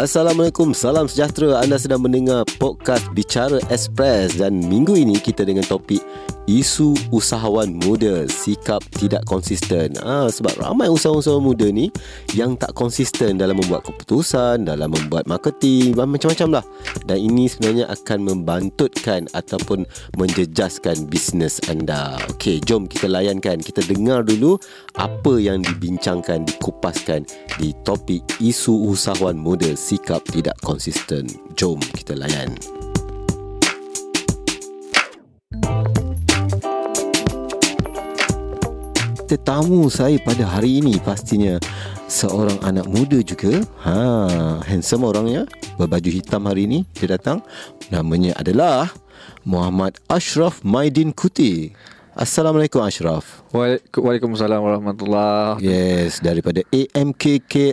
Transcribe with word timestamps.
Assalamualaikum, 0.00 0.72
salam 0.72 1.12
sejahtera. 1.12 1.60
Anda 1.60 1.76
sedang 1.76 2.00
mendengar 2.00 2.48
podcast 2.56 3.04
Bicara 3.12 3.60
Express 3.68 4.32
dan 4.40 4.64
minggu 4.64 4.96
ini 4.96 5.20
kita 5.20 5.44
dengan 5.44 5.60
topik 5.68 6.00
isu 6.50 6.98
usahawan 7.14 7.70
muda 7.70 8.26
sikap 8.26 8.82
tidak 8.98 9.22
konsisten. 9.30 9.94
Ah 10.02 10.26
sebab 10.26 10.58
ramai 10.58 10.90
usahawan-usahawan 10.90 11.46
muda 11.46 11.70
ni 11.70 11.94
yang 12.34 12.58
tak 12.58 12.74
konsisten 12.74 13.38
dalam 13.38 13.54
membuat 13.54 13.86
keputusan, 13.86 14.66
dalam 14.66 14.90
membuat 14.90 15.30
marketing, 15.30 15.94
macam-macam 15.94 16.58
lah. 16.58 16.64
Dan 17.06 17.22
ini 17.22 17.46
sebenarnya 17.46 17.86
akan 17.94 18.18
membantutkan 18.26 19.30
ataupun 19.30 19.86
menjejaskan 20.18 21.06
bisnes 21.06 21.62
anda. 21.70 22.18
Okey, 22.34 22.58
jom 22.66 22.90
kita 22.90 23.06
layankan. 23.06 23.62
Kita 23.62 23.86
dengar 23.86 24.26
dulu 24.26 24.58
apa 24.98 25.38
yang 25.38 25.62
dibincangkan, 25.62 26.42
dikupaskan 26.50 27.22
di 27.62 27.70
topik 27.86 28.26
isu 28.42 28.90
usahawan 28.90 29.38
muda 29.38 29.70
sikap 29.78 30.26
tidak 30.34 30.58
konsisten. 30.66 31.30
Jom 31.54 31.78
kita 31.94 32.18
layan. 32.18 32.79
Tetamu 39.30 39.86
saya 39.86 40.18
pada 40.18 40.42
hari 40.42 40.82
ini 40.82 40.98
pastinya 40.98 41.54
seorang 42.10 42.58
anak 42.66 42.90
muda 42.90 43.22
juga. 43.22 43.62
Ha, 43.86 44.26
handsome 44.66 45.06
orangnya, 45.06 45.46
berbaju 45.78 46.10
hitam 46.10 46.50
hari 46.50 46.66
ini 46.66 46.82
dia 46.98 47.14
datang. 47.14 47.38
Namanya 47.94 48.34
adalah 48.42 48.90
Muhammad 49.46 50.02
Ashraf 50.10 50.66
Maidin 50.66 51.14
Kuti. 51.14 51.70
Assalamualaikum 52.18 52.82
Ashraf. 52.82 53.46
Waalaikumsalam 53.54 54.58
warahmatullahi. 54.66 55.62
Yes, 55.62 56.18
daripada 56.18 56.66
AMKKLKIM. 56.74 57.70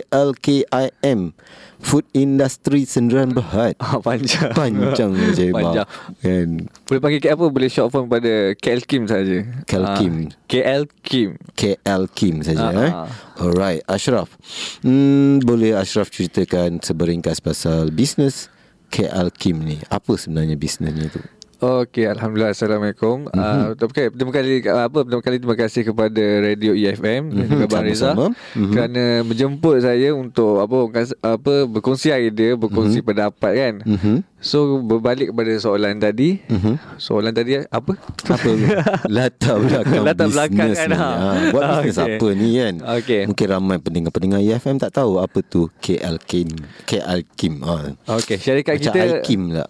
Food 1.78 2.04
Industry 2.10 2.82
Sendirian 2.84 3.30
Berhad. 3.30 3.78
Oh, 3.78 4.02
Panjang. 4.06 4.50
Panjang 4.52 5.14
je 5.34 5.54
Panjang. 5.54 5.86
Kan. 6.18 6.48
Boleh 6.84 7.00
panggil 7.00 7.20
KL 7.22 7.38
apa? 7.38 7.46
Boleh 7.48 7.70
short 7.70 7.90
form 7.94 8.10
pada 8.10 8.52
KL 8.58 8.82
Kim 8.82 9.06
saja. 9.06 9.46
KL 9.64 9.86
ah, 9.86 9.96
Kim. 9.96 10.14
KL 10.50 10.82
Kim. 11.00 11.30
KL 11.54 12.02
Kim 12.10 12.34
saja 12.42 12.66
uh, 12.74 12.82
eh? 12.82 12.92
Alright 13.38 13.82
Ashraf. 13.86 14.34
Hmm, 14.82 15.38
Boleh 15.40 15.78
Ashraf 15.78 16.10
ceritakan 16.10 16.82
Seberingkas 16.82 17.38
pasal 17.38 17.94
Bisnes 17.94 18.50
KL 18.90 19.30
Kim 19.30 19.62
ni? 19.62 19.78
Apa 19.86 20.18
sebenarnya 20.18 20.58
bisnesnya 20.58 21.08
tu 21.14 21.22
Okey, 21.58 22.06
alhamdulillah. 22.06 22.54
Assalamualaikum. 22.54 23.26
Mm-hmm. 23.34 23.82
Uh, 23.82 23.86
okay, 23.90 24.06
pertama 24.14 24.30
kali 24.30 24.62
apa 24.62 24.98
pertama 25.02 25.22
kali 25.26 25.36
terima 25.42 25.58
kasih 25.58 25.82
kepada 25.90 26.24
Radio 26.38 26.70
EFM 26.70 27.02
mm-hmm. 27.02 27.34
dan 27.34 27.44
juga 27.50 27.66
Bang 27.66 27.82
Reza 27.82 28.10
mm-hmm. 28.14 28.70
kerana 28.70 29.04
menjemput 29.26 29.82
saya 29.82 30.14
untuk 30.14 30.62
apa 30.62 31.02
apa 31.18 31.54
berkongsi 31.66 32.14
idea, 32.14 32.54
berkongsi 32.54 33.02
mm-hmm. 33.02 33.10
pendapat 33.10 33.52
kan. 33.58 33.74
Mm-hmm. 33.82 34.16
So 34.38 34.78
berbalik 34.86 35.34
kepada 35.34 35.50
soalan 35.58 35.98
tadi. 35.98 36.38
Mm-hmm. 36.46 36.74
Soalan 36.94 37.34
tadi 37.34 37.58
apa? 37.58 37.92
Apa? 38.30 38.50
Latar 39.14 39.58
belakang 39.58 40.02
Latar 40.06 40.28
belakang 40.30 40.70
kan. 40.78 40.90
Ha. 40.94 41.10
Ha. 41.10 41.30
Buat 41.50 41.62
bisnes 41.82 41.98
okay. 41.98 42.14
apa 42.14 42.28
ni 42.38 42.48
kan? 42.54 42.74
Okay. 43.02 43.22
Mungkin 43.26 43.46
ramai 43.50 43.76
pendengar-pendengar 43.82 44.38
EFM 44.38 44.78
tak 44.78 44.94
tahu 44.94 45.18
apa 45.18 45.42
tu 45.42 45.66
KL 45.82 46.22
Kim. 46.22 46.54
KL 46.86 47.26
Kim. 47.34 47.66
Ha. 47.66 47.98
Okey, 48.14 48.38
syarikat 48.38 48.78
Macam 48.78 48.86
kita 48.86 49.00
Macam 49.02 49.22
Kim 49.26 49.42
lah. 49.50 49.68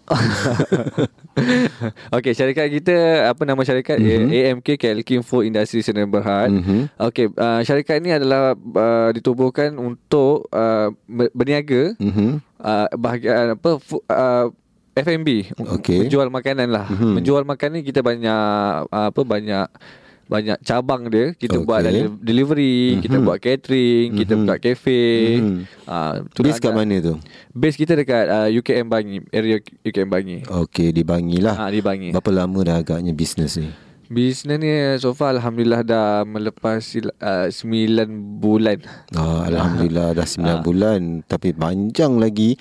Okey, 2.18 2.32
syarikat 2.36 2.66
kita 2.68 2.96
apa 3.32 3.42
nama 3.48 3.60
syarikat? 3.64 3.96
Mm-hmm. 3.96 4.60
AMK 4.60 4.68
KL 4.76 5.00
Kim 5.00 5.24
Food 5.24 5.48
Industry 5.48 5.80
Sdn 5.80 6.12
Berhad. 6.12 6.52
Mm-hmm. 6.52 6.80
Okey, 7.08 7.32
uh, 7.40 7.64
syarikat 7.64 8.04
ini 8.04 8.20
adalah 8.20 8.52
uh, 8.52 9.10
ditubuhkan 9.16 9.72
untuk 9.80 10.44
uh, 10.52 10.92
berniaga 11.08 11.96
mm-hmm. 11.96 12.57
Uh, 12.62 12.86
bahagian 12.94 13.54
apa 13.54 13.70
uh, 14.10 14.46
F&B 14.98 15.54
okay. 15.78 16.06
menjual 16.06 16.26
makanan 16.26 16.68
lah. 16.74 16.86
Mm-hmm. 16.90 17.12
Menjual 17.22 17.42
makanan 17.46 17.86
kita 17.86 18.02
banyak 18.02 18.90
uh, 18.90 19.06
apa 19.14 19.20
banyak 19.22 19.66
banyak 20.28 20.60
cabang 20.60 21.08
dia 21.08 21.32
kita 21.32 21.56
okay. 21.56 21.64
buat 21.64 21.80
delivery 22.20 23.00
mm-hmm. 23.00 23.02
kita 23.02 23.16
buat 23.24 23.38
catering 23.40 24.06
mm-hmm. 24.12 24.20
kita 24.20 24.32
buat 24.36 24.58
cafe 24.60 25.04
mm-hmm. 25.40 25.62
uh, 25.88 26.14
base 26.36 26.60
kat 26.60 26.72
mana 26.76 26.96
tu 27.00 27.14
base 27.56 27.76
kita 27.80 27.96
dekat 27.96 28.28
uh, 28.28 28.48
UKM 28.52 28.86
Bangi 28.92 29.24
area 29.32 29.56
UKM 29.88 30.08
Bangi 30.12 30.38
okey 30.44 30.92
di 30.92 31.00
Bangi 31.00 31.40
lah 31.40 31.56
uh, 31.56 31.72
di 31.72 31.80
Bangi 31.80 32.12
berapa 32.12 32.44
lama 32.44 32.60
dah 32.60 32.76
agaknya 32.76 33.16
bisnes 33.16 33.56
ni 33.56 33.72
Bisnes 34.08 34.56
ni 34.56 34.72
so 34.96 35.12
far 35.12 35.36
Alhamdulillah 35.36 35.84
dah 35.84 36.24
melepas 36.24 36.80
uh, 37.20 37.52
9 37.52 38.40
bulan 38.40 38.80
oh, 39.12 39.44
Alhamdulillah 39.44 40.16
dah 40.16 40.24
9 40.24 40.40
uh. 40.40 40.56
bulan 40.64 41.20
Tapi 41.28 41.52
panjang 41.52 42.16
lagi 42.16 42.56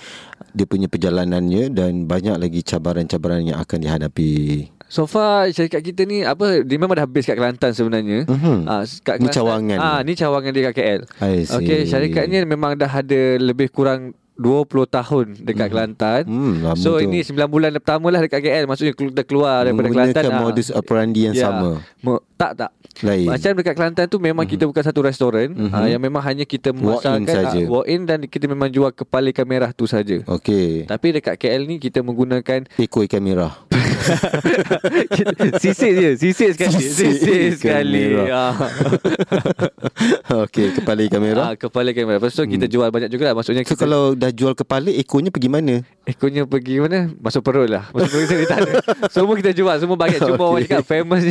dia 0.52 0.68
punya 0.68 0.91
perjalanannya 0.91 1.72
Dan 1.72 2.03
banyak 2.03 2.35
lagi 2.35 2.59
cabaran-cabaran 2.68 3.47
yang 3.47 3.63
akan 3.63 3.80
dihadapi 3.80 4.68
So 4.88 5.03
far 5.03 5.52
syarikat 5.52 5.84
kita 5.84 6.08
ni 6.08 6.24
apa 6.24 6.63
dia 6.63 6.80
memang 6.80 6.96
dah 6.96 7.03
habis 7.03 7.28
kat 7.28 7.35
Kelantan 7.35 7.75
sebenarnya. 7.75 8.24
Mm-hmm. 8.24 8.58
Ah 8.72 8.88
kat 8.88 9.19
Kelantan. 9.19 9.28
Ni 9.28 9.35
cawangan. 9.35 9.78
Ah 9.84 10.00
ni 10.00 10.14
cawangan 10.16 10.52
dia 10.56 10.64
kat 10.72 10.75
KL. 10.79 11.02
Okey 11.59 11.79
syarikatnya 11.91 12.47
memang 12.47 12.79
dah 12.79 12.88
ada 12.88 13.35
lebih 13.35 13.68
kurang 13.68 14.16
20 14.38 14.70
tahun 14.88 15.25
dekat 15.42 15.68
hmm. 15.68 15.74
Kelantan. 15.74 16.22
Hmm, 16.30 16.78
so 16.78 17.02
tu. 17.02 17.09
ini 17.09 17.25
9 17.25 17.50
bulan 17.50 17.74
pertama 17.81 18.08
lah 18.14 18.22
dekat 18.22 18.46
KL. 18.46 18.70
Maksudnya 18.70 18.94
kita 18.94 19.24
keluar 19.25 19.66
daripada 19.66 19.90
Kelantan. 19.90 20.24
Menggunakan 20.24 20.46
modus 20.46 20.68
operandi 20.70 21.22
yang 21.28 21.36
ya. 21.36 21.50
sama. 21.50 21.81
Mo- 22.06 22.24
tak 22.38 22.53
tak. 22.53 22.72
Lain. 23.06 23.30
Macam 23.30 23.52
dekat 23.58 23.74
Kelantan 23.78 24.06
tu 24.09 24.18
memang 24.18 24.46
hmm. 24.46 24.53
kita 24.58 24.64
bukan 24.70 24.84
satu 24.86 25.06
restoran 25.06 25.53
hmm. 25.53 25.70
uh, 25.70 25.88
yang 25.90 26.02
memang 26.02 26.22
hanya 26.22 26.46
kita 26.46 26.74
memasarkan 26.74 27.26
walk 27.26 27.53
in, 27.53 27.66
uh, 27.66 27.70
walk 27.70 27.86
in 27.90 28.02
dan 28.09 28.20
kita 28.26 28.46
memang 28.50 28.70
jual 28.74 28.90
kepala 28.90 29.30
ikan 29.30 29.46
merah 29.46 29.70
tu 29.74 29.86
saja. 29.86 30.22
Okey. 30.26 30.90
Tapi 30.90 31.08
dekat 31.18 31.38
KL 31.38 31.66
ni 31.66 31.78
kita 31.78 32.02
menggunakan 32.02 32.66
Peko 32.80 33.06
ikan 33.06 33.22
merah. 33.22 33.53
sisir 35.64 35.94
je, 35.94 36.09
sisir 36.18 36.50
sekali. 36.56 36.80
Sisir, 36.80 37.12
sisir 37.18 37.42
sekali. 37.59 38.14
Okey, 40.47 40.68
kepala 40.81 41.00
ikan 41.06 41.22
merah. 41.22 41.46
Uh, 41.53 41.56
kepala 41.58 41.88
ikan 41.92 42.06
merah. 42.08 42.20
Lepas 42.22 42.34
tu 42.34 42.46
hmm. 42.46 42.53
kita 42.58 42.66
jual 42.70 42.90
banyak 42.90 43.09
juga 43.12 43.31
lah. 43.31 43.36
Maksudnya 43.38 43.64
so, 43.66 43.70
kita 43.76 43.86
kalau 43.86 44.18
dah 44.18 44.27
jual 44.32 44.54
kepala, 44.54 44.92
ekornya 44.94 45.32
pergi 45.34 45.50
mana? 45.52 45.84
Ekornya 46.07 46.47
pergi 46.47 46.79
mana? 46.79 47.12
Masuk 47.19 47.44
perut 47.44 47.68
lah. 47.68 47.91
Masuk 47.91 48.16
perut 48.16 48.25
kita 48.31 48.45
tak 48.47 48.59
ada. 48.63 48.73
Semua 49.12 49.35
kita 49.35 49.51
jual, 49.51 49.75
semua 49.75 49.97
bagian 50.00 50.23
cuma 50.23 50.40
okay. 50.40 50.47
orang 50.47 50.63
cakap 50.63 50.84
famous 50.88 51.23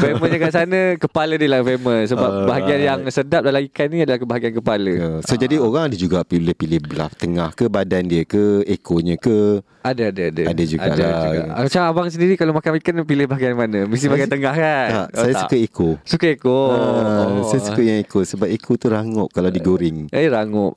famous 0.00 0.30
kat 0.32 0.50
sana 0.56 0.80
kepala 0.96 1.34
dia 1.36 1.48
lah 1.52 1.60
famous 1.60 2.04
sebab 2.08 2.30
uh, 2.32 2.46
bahagian 2.48 2.80
yang 2.80 3.00
sedap 3.12 3.44
dalam 3.44 3.60
ikan 3.68 3.86
ni 3.92 4.08
adalah 4.08 4.18
bahagian 4.24 4.56
kepala. 4.56 4.92
Uh, 4.96 5.18
so 5.20 5.36
uh. 5.36 5.38
jadi 5.38 5.60
orang 5.60 5.92
ada 5.92 5.96
juga 6.00 6.24
pilih-pilih 6.24 6.80
belah 6.88 7.12
tengah 7.12 7.52
ke 7.52 7.68
badan 7.68 8.08
dia 8.08 8.24
ke 8.24 8.64
ekornya 8.64 9.20
ke 9.20 9.60
ada 9.86 10.10
ada 10.10 10.22
ada. 10.34 10.42
Ada 10.50 10.62
juga 10.66 10.88
ada 10.90 10.98
lah. 10.98 11.22
Juga. 11.22 11.40
Macam 11.62 11.82
abang 11.86 12.08
sendiri 12.10 12.34
kalau 12.34 12.52
makan 12.58 12.70
ikan 12.82 13.06
pilih 13.06 13.26
bahagian 13.30 13.54
mana? 13.54 13.86
Mesti 13.86 14.06
bahagian 14.10 14.30
tengah 14.30 14.54
kan? 14.54 14.88
Ha, 14.90 15.02
oh, 15.06 15.06
saya 15.14 15.32
tak. 15.38 15.42
suka 15.46 15.56
ekor. 15.62 15.94
Suka 16.02 16.26
ekor. 16.26 16.68
Ha, 16.74 16.82
oh. 16.82 17.46
Saya 17.46 17.60
suka 17.62 17.80
yang 17.86 17.98
ekor 18.02 18.22
sebab 18.26 18.48
ekor 18.50 18.74
tu 18.74 18.90
rangup 18.90 19.30
kalau 19.30 19.46
digoreng. 19.46 20.10
Eh 20.10 20.26
rangup. 20.26 20.74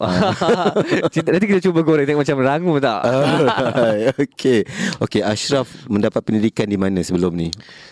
Nanti 1.34 1.46
kita 1.50 1.62
cuba 1.66 1.82
goreng 1.82 2.06
tengok 2.06 2.22
macam 2.22 2.38
rangup 2.46 2.78
tak? 2.78 3.00
Okey. 4.24 4.60
Okey, 5.04 5.22
Ashraf 5.24 5.68
mendapat 5.86 6.22
pendidikan 6.24 6.66
di 6.66 6.78
mana 6.78 7.00
sebelum 7.04 7.34
ni? 7.36 7.50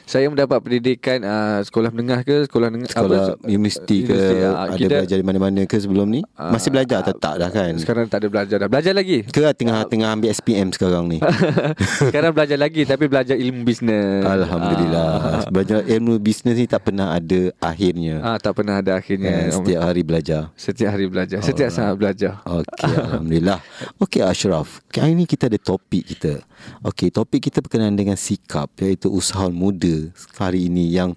Saya 0.07 0.27
mendapat 0.31 0.59
pendidikan 0.63 1.19
uh, 1.23 1.59
sekolah 1.63 1.91
menengah 1.91 2.23
ke 2.23 2.47
sekolah 2.47 2.67
menengah 2.71 2.91
sekolah 2.91 3.23
apa? 3.35 3.47
universiti 3.47 4.07
ke 4.07 4.15
universiti, 4.15 4.35
uh, 4.43 4.55
ada 4.55 4.77
kita, 4.79 4.95
belajar 5.03 5.17
di 5.19 5.25
mana-mana 5.25 5.61
ke 5.67 5.77
sebelum 5.77 6.07
ni? 6.07 6.21
Uh, 6.39 6.51
Masih 6.55 6.69
belajar 6.71 7.03
atau 7.03 7.15
uh, 7.15 7.19
tak 7.19 7.35
dah 7.43 7.49
kan? 7.51 7.73
Sekarang 7.75 8.05
tak 8.07 8.23
ada 8.23 8.27
belajar 8.31 8.57
dah. 8.63 8.69
Belajar 8.71 8.93
lagi? 8.95 9.27
Ke 9.27 9.51
tengah 9.51 9.77
uh, 9.83 9.87
tengah 9.87 10.09
ambil 10.15 10.29
SPM 10.31 10.71
sekarang 10.71 11.05
ni. 11.11 11.19
Sekarang 12.07 12.31
belajar 12.31 12.57
lagi 12.57 12.81
tapi 12.87 13.05
belajar 13.11 13.35
ilmu 13.35 13.61
bisnes. 13.67 14.23
Alhamdulillah. 14.23 15.09
Ah. 15.17 15.41
Belajar 15.53 15.83
ilmu 15.83 16.19
bisnes 16.23 16.55
ni 16.55 16.65
tak 16.65 16.87
pernah 16.87 17.13
ada 17.13 17.51
akhirnya. 17.59 18.23
Ah 18.23 18.37
tak 18.39 18.57
pernah 18.57 18.79
ada 18.79 18.95
akhirnya. 18.95 19.49
Eh, 19.49 19.53
setiap 19.53 19.81
hari 19.83 20.01
belajar. 20.07 20.41
Setiap 20.55 20.89
hari 20.95 21.05
belajar. 21.11 21.39
Setiap 21.43 21.69
saat 21.69 21.95
belajar. 21.99 22.39
Okey, 22.47 22.93
alhamdulillah. 22.95 23.59
Okey 23.99 24.21
Ashraf, 24.23 24.79
kali 24.89 25.26
kita 25.27 25.51
ada 25.51 25.59
topik 25.59 26.15
kita. 26.15 26.39
Okey, 26.87 27.11
topik 27.11 27.51
kita 27.51 27.59
berkenaan 27.59 27.99
dengan 27.99 28.15
sikap 28.15 28.71
iaitu 28.79 29.11
usahawan 29.11 29.51
muda 29.51 30.09
hari 30.39 30.71
ini 30.71 30.87
yang 30.89 31.13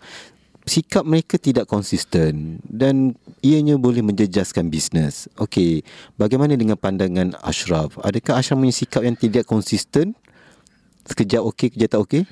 sikap 0.66 1.02
mereka 1.02 1.34
tidak 1.40 1.66
konsisten 1.66 2.62
dan 2.66 3.14
ianya 3.40 3.74
boleh 3.80 4.04
menjejaskan 4.04 4.68
bisnes. 4.68 5.26
Okey, 5.38 5.86
bagaimana 6.14 6.54
dengan 6.54 6.76
pandangan 6.76 7.34
Ashraf? 7.40 7.96
Adakah 8.02 8.38
Ashraf 8.38 8.60
punya 8.60 8.74
sikap 8.74 9.02
yang 9.02 9.16
tidak 9.16 9.46
konsisten? 9.48 10.18
Sekejap 11.08 11.42
okey, 11.54 11.74
kejap 11.74 11.90
tak 11.96 12.00
okey? 12.06 12.22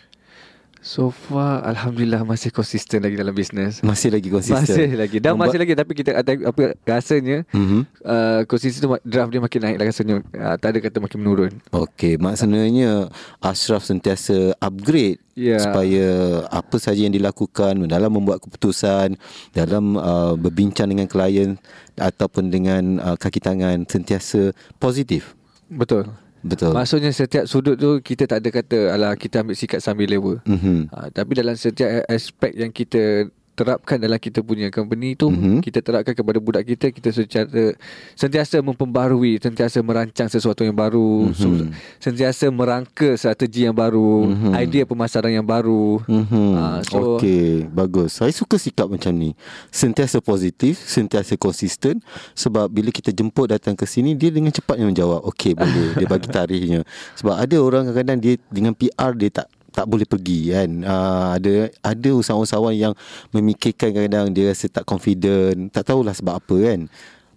So 0.79 1.11
far 1.11 1.67
Alhamdulillah 1.67 2.23
Masih 2.23 2.55
konsisten 2.55 3.03
lagi 3.03 3.19
dalam 3.19 3.35
bisnes 3.35 3.83
Masih 3.83 4.15
lagi 4.15 4.31
konsisten 4.31 4.63
Masih 4.63 4.89
lagi 4.95 5.17
Dan 5.19 5.35
masih 5.35 5.59
lagi 5.59 5.75
Tapi 5.75 5.93
kita 5.95 6.23
apa 6.23 6.63
Rasanya 6.87 7.43
mm-hmm. 7.51 7.81
uh, 8.07 8.41
Konsisten 8.47 8.87
tu 8.87 8.89
Draft 9.03 9.31
dia 9.35 9.43
makin 9.43 9.61
naik 9.67 9.77
lah 9.83 9.87
rasanya 9.91 10.15
uh, 10.23 10.57
Tak 10.57 10.69
ada 10.71 10.79
kata 10.79 10.97
makin 11.03 11.19
menurun 11.19 11.53
Okay 11.75 12.15
Maksudnya 12.15 13.11
Ashraf 13.43 13.83
sentiasa 13.83 14.55
Upgrade 14.63 15.19
yeah. 15.35 15.59
Supaya 15.59 16.07
Apa 16.47 16.79
saja 16.79 17.03
yang 17.03 17.15
dilakukan 17.15 17.75
Dalam 17.91 18.15
membuat 18.15 18.39
keputusan 18.47 19.19
Dalam 19.51 19.99
uh, 19.99 20.39
Berbincang 20.39 20.87
dengan 20.87 21.11
klien 21.11 21.59
Ataupun 21.99 22.55
dengan 22.55 23.03
uh, 23.03 23.17
Kaki 23.19 23.43
tangan 23.43 23.83
Sentiasa 23.91 24.55
Positif 24.79 25.35
Betul. 25.69 26.28
Betul. 26.43 26.71
Maksudnya 26.71 27.11
setiap 27.11 27.45
sudut 27.51 27.75
tu 27.75 27.99
kita 27.99 28.31
tak 28.31 28.45
ada 28.45 28.51
kata 28.55 28.79
alah 28.95 29.13
kita 29.19 29.43
ambil 29.43 29.59
sikat 29.59 29.83
sambil 29.83 30.07
lewa. 30.07 30.39
Mhm. 30.47 30.91
Ha, 30.95 31.11
tapi 31.11 31.35
dalam 31.35 31.59
setiap 31.59 32.07
aspek 32.07 32.55
yang 32.55 32.71
kita 32.71 33.27
terapkan 33.59 33.99
dalam 33.99 34.15
kita 34.17 34.39
punya 34.39 34.71
company 34.71 35.19
tu 35.19 35.27
Mhm. 35.27 35.59
kita 35.59 35.83
terapkan 35.83 36.15
kepada 36.15 36.39
budak 36.39 36.63
kita 36.63 36.95
kita 36.95 37.11
secara 37.11 37.75
sentiasa 38.15 38.63
memperbaharui 38.63 39.43
sentiasa 39.43 39.83
merancang 39.83 40.31
sesuatu 40.31 40.63
yang 40.63 40.73
baru 40.73 41.35
so, 41.35 41.51
Mhm. 41.51 41.75
sentiasa 41.99 42.47
merangka 42.49 43.19
strategi 43.19 43.67
yang 43.67 43.75
baru 43.75 44.31
Mhm. 44.31 44.53
idea 44.55 44.83
pemasaran 44.87 45.35
yang 45.35 45.43
baru 45.43 45.99
Mhm. 46.07 46.47
Ah, 46.55 46.79
so- 46.87 47.19
Okey, 47.19 47.67
bagus. 47.69 48.15
Saya 48.15 48.31
suka 48.31 48.55
sikap 48.55 48.87
macam 48.87 49.11
ni. 49.11 49.33
Sentiasa 49.69 50.21
positif, 50.21 50.79
sentiasa 50.79 51.35
konsisten 51.35 51.99
sebab 52.33 52.69
bila 52.69 52.93
kita 52.93 53.11
jemput 53.11 53.49
datang 53.49 53.75
ke 53.75 53.83
sini 53.83 54.13
dia 54.13 54.29
dengan 54.29 54.53
cepatnya 54.53 54.87
menjawab, 54.87 55.25
okey 55.33 55.57
boleh. 55.57 55.97
dia 55.97 56.07
bagi 56.07 56.29
tarikhnya. 56.37 56.87
Sebab 57.17 57.35
ada 57.35 57.57
orang 57.59 57.83
kadang-kadang 57.89 58.19
dia 58.21 58.35
dengan 58.49 58.73
PR 58.73 59.11
dia 59.15 59.31
tak 59.33 59.47
tak 59.73 59.87
boleh 59.87 60.09
pergi 60.09 60.53
kan. 60.53 60.71
Uh, 60.83 61.29
ada 61.37 61.55
ada 61.85 62.11
usahawan-usahawan 62.17 62.75
yang 62.75 62.95
memikirkan 63.31 63.93
kadang-kadang 63.93 64.33
dia 64.33 64.51
rasa 64.51 64.67
tak 64.69 64.85
confident, 64.89 65.71
tak 65.71 65.89
tahulah 65.89 66.13
sebab 66.13 66.41
apa 66.41 66.57
kan. 66.63 66.81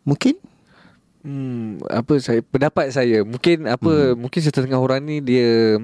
Mungkin 0.08 0.36
Hmm, 1.22 1.78
apa 1.86 2.18
saya 2.18 2.42
pendapat 2.42 2.90
saya 2.90 3.22
mungkin 3.22 3.70
apa 3.70 4.18
Hmm. 4.18 4.26
mungkin 4.26 4.42
setengah 4.42 4.82
orang 4.82 5.06
ni 5.06 5.22
dia 5.22 5.78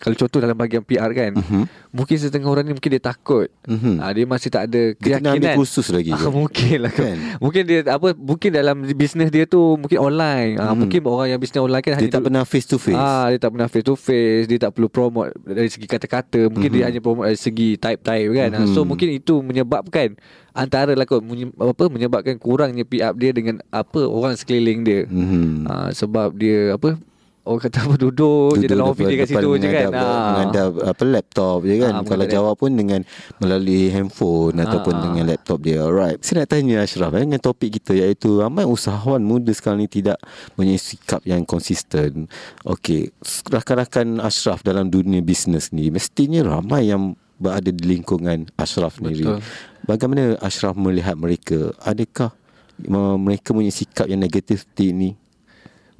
kalau 0.00 0.16
contoh 0.16 0.38
dalam 0.38 0.52
bahagian 0.52 0.80
PR 0.80 1.10
kan 1.10 1.32
Mhm. 1.32 1.62
mungkin 1.90 2.16
setengah 2.16 2.48
orang 2.48 2.64
ni 2.64 2.72
mungkin 2.72 2.90
dia 2.90 3.04
takut 3.04 3.52
Mhm. 3.62 3.94
ah, 3.96 4.10
dia 4.10 4.24
masih 4.24 4.48
tak 4.48 4.62
ada 4.64 4.82
dia 4.92 5.16
kena 5.16 5.30
ambil 5.30 5.44
keyakinan 5.44 5.56
kursus 5.56 5.86
lagi 5.88 6.10
ke? 6.10 6.26
mungkin 6.26 6.76
lah 6.80 6.92
Kan? 6.92 7.16
Mungkin 7.36 7.62
dia 7.62 7.78
apa 7.86 8.08
Mungkin 8.12 8.50
dalam 8.50 8.76
bisnes 8.90 9.28
dia 9.28 9.44
tu 9.44 9.60
Mungkin 9.76 9.98
online 9.98 10.56
ah, 10.56 10.70
Hmm. 10.70 10.82
Mungkin 10.82 11.00
orang 11.04 11.28
yang 11.28 11.38
bisnes 11.38 11.58
online 11.58 11.82
kan 11.82 11.94
Dia 11.94 12.08
tak 12.08 12.10
duduk- 12.10 12.26
pernah 12.26 12.42
face 12.42 12.64
to 12.64 12.76
face. 12.76 12.96
Ah, 12.96 13.28
dia 13.28 13.38
tak 13.38 13.50
pernah 13.50 13.66
face 13.66 13.82
to 13.82 13.94
face, 13.94 14.44
dia 14.46 14.58
tak 14.58 14.72
perlu 14.72 14.88
promote 14.88 15.30
dari 15.42 15.68
segi 15.68 15.84
kata-kata. 15.84 16.48
Mungkin 16.48 16.66
Mhm. 16.66 16.74
dia 16.74 16.84
hanya 16.86 17.00
promote 17.00 17.26
dari 17.26 17.38
segi 17.38 17.68
type-type 17.76 18.30
kan. 18.32 18.50
Ah, 18.54 18.66
So 18.66 18.82
mungkin 18.82 19.10
itu 19.10 19.38
menyebabkan 19.40 20.16
antara 20.50 20.92
lah 20.92 21.04
kot 21.04 21.20
apa 21.56 21.84
menyebabkan 21.86 22.34
kurangnya 22.36 22.82
pick 22.82 23.00
up 23.00 23.14
dia 23.14 23.30
dengan 23.30 23.60
apa 23.68 24.00
orang 24.02 24.34
sekeliling 24.34 24.80
dia. 24.80 25.04
Mhm. 25.04 25.64
Ah, 25.64 25.90
sebab 25.90 26.32
dia 26.32 26.74
apa 26.74 26.96
orang 27.50 27.62
kata 27.66 27.78
apa 27.82 27.94
duduk, 27.98 28.54
je 28.62 28.66
dalam 28.70 28.94
office 28.94 29.10
dia 29.10 29.18
kat 29.18 29.28
situ 29.34 29.48
je 29.58 29.68
kan. 29.68 29.90
menghadap, 29.90 30.30
menghadap 30.30 30.70
apa 30.86 31.02
laptop 31.02 31.58
je 31.66 31.74
kan. 31.82 31.92
Ah, 31.98 32.02
Kalau 32.06 32.24
jawab 32.30 32.54
pun 32.54 32.70
dengan 32.70 33.00
melalui 33.42 33.90
handphone 33.90 34.54
Ah, 34.62 34.70
ataupun 34.70 34.94
ah. 34.94 35.02
dengan 35.02 35.24
laptop 35.26 35.58
dia. 35.66 35.82
Alright. 35.82 36.22
Saya 36.22 36.46
nak 36.46 36.48
tanya 36.54 36.86
Ashraf 36.86 37.10
eh, 37.18 37.26
dengan 37.26 37.42
topik 37.42 37.82
kita 37.82 37.92
iaitu 37.98 38.38
ramai 38.38 38.62
usahawan 38.62 39.18
muda 39.18 39.50
sekarang 39.50 39.82
ni 39.82 39.90
tidak 39.90 40.22
punya 40.54 40.78
sikap 40.78 41.26
yang 41.26 41.42
konsisten. 41.42 42.30
Okey, 42.62 43.10
rakan-rakan 43.50 44.22
Ashraf 44.22 44.62
dalam 44.62 44.86
dunia 44.86 45.18
bisnes 45.18 45.74
ni 45.74 45.90
mestinya 45.90 46.46
ramai 46.46 46.86
yang 46.86 47.18
berada 47.42 47.74
di 47.74 47.82
lingkungan 47.82 48.46
Ashraf 48.54 49.02
sendiri. 49.02 49.42
Bagaimana 49.82 50.38
Ashraf 50.38 50.78
melihat 50.78 51.18
mereka? 51.18 51.74
Adakah 51.82 52.30
mereka 53.18 53.52
punya 53.52 53.72
sikap 53.74 54.06
yang 54.08 54.22
negatif 54.22 54.64
ni 54.78 55.16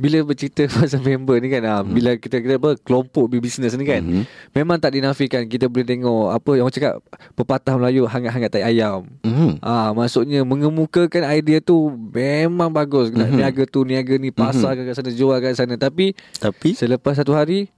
bila 0.00 0.24
bercerita 0.24 0.64
pasal 0.72 1.04
member 1.04 1.36
ni 1.36 1.52
kan 1.52 1.60
ah, 1.62 1.84
bila 1.84 2.16
kita 2.16 2.40
kita 2.40 2.56
apa 2.56 2.80
kelompok 2.80 3.28
bisnes 3.30 3.76
ni 3.76 3.84
kan 3.84 4.00
Mhm. 4.00 4.24
memang 4.50 4.80
tak 4.80 4.96
dinafikan 4.96 5.44
kita 5.44 5.68
boleh 5.68 5.84
tengok 5.84 6.32
apa 6.32 6.50
yang 6.56 6.64
orang 6.64 6.72
cakap 6.72 6.94
pepatah 7.36 7.76
Melayu 7.76 8.08
hangat-hangat 8.08 8.48
tai 8.50 8.64
ayam 8.64 9.04
Mhm. 9.20 9.60
Ah, 9.60 9.92
maksudnya 9.92 10.40
mengemukakan 10.40 11.28
idea 11.28 11.60
tu 11.60 11.76
memang 11.92 12.72
bagus. 12.72 13.12
Nak 13.12 13.28
Mhm. 13.28 13.36
niaga 13.36 13.62
tu, 13.64 13.84
niaga 13.84 14.16
ni, 14.16 14.32
pasar 14.32 14.72
kat 14.72 14.96
sana, 14.96 15.10
jual 15.10 15.36
kat 15.36 15.52
sana. 15.52 15.76
Tapi 15.76 16.16
Tapi 16.38 16.72
selepas 16.72 17.12
satu 17.12 17.36
hari, 17.36 17.68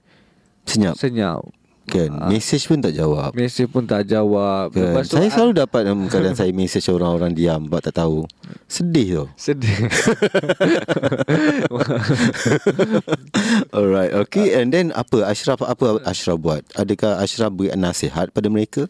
senyap 0.63 0.95
senyap. 0.95 1.43
Kan. 1.87 2.09
Ah. 2.15 2.29
Mesej 2.31 2.63
pun 2.65 2.79
tak 2.79 2.93
jawab. 2.95 3.35
Mesej 3.35 3.67
pun 3.67 3.83
tak 3.83 4.07
jawab. 4.07 4.71
Kan? 4.71 4.95
Lepas 4.95 5.11
tu, 5.11 5.15
Saya 5.19 5.29
selalu 5.29 5.51
dapat 5.59 5.81
um, 5.91 6.07
kadang 6.07 6.35
saya 6.35 6.51
mesej 6.55 6.83
orang-orang 6.89 7.35
diam 7.35 7.61
sebab 7.67 7.81
tak 7.83 7.95
tahu. 7.99 8.23
Sedih 8.67 9.07
tu. 9.07 9.25
Sedih. 9.35 9.73
Alright, 13.75 14.13
okay. 14.15 14.55
And 14.57 14.71
then 14.71 14.95
apa 14.95 15.27
Ashraf 15.27 15.59
apa 15.61 15.99
Ashraf 16.07 16.39
buat? 16.39 16.63
Adakah 16.73 17.19
Ashraf 17.19 17.51
beri 17.51 17.75
nasihat 17.75 18.31
pada 18.31 18.47
mereka 18.47 18.87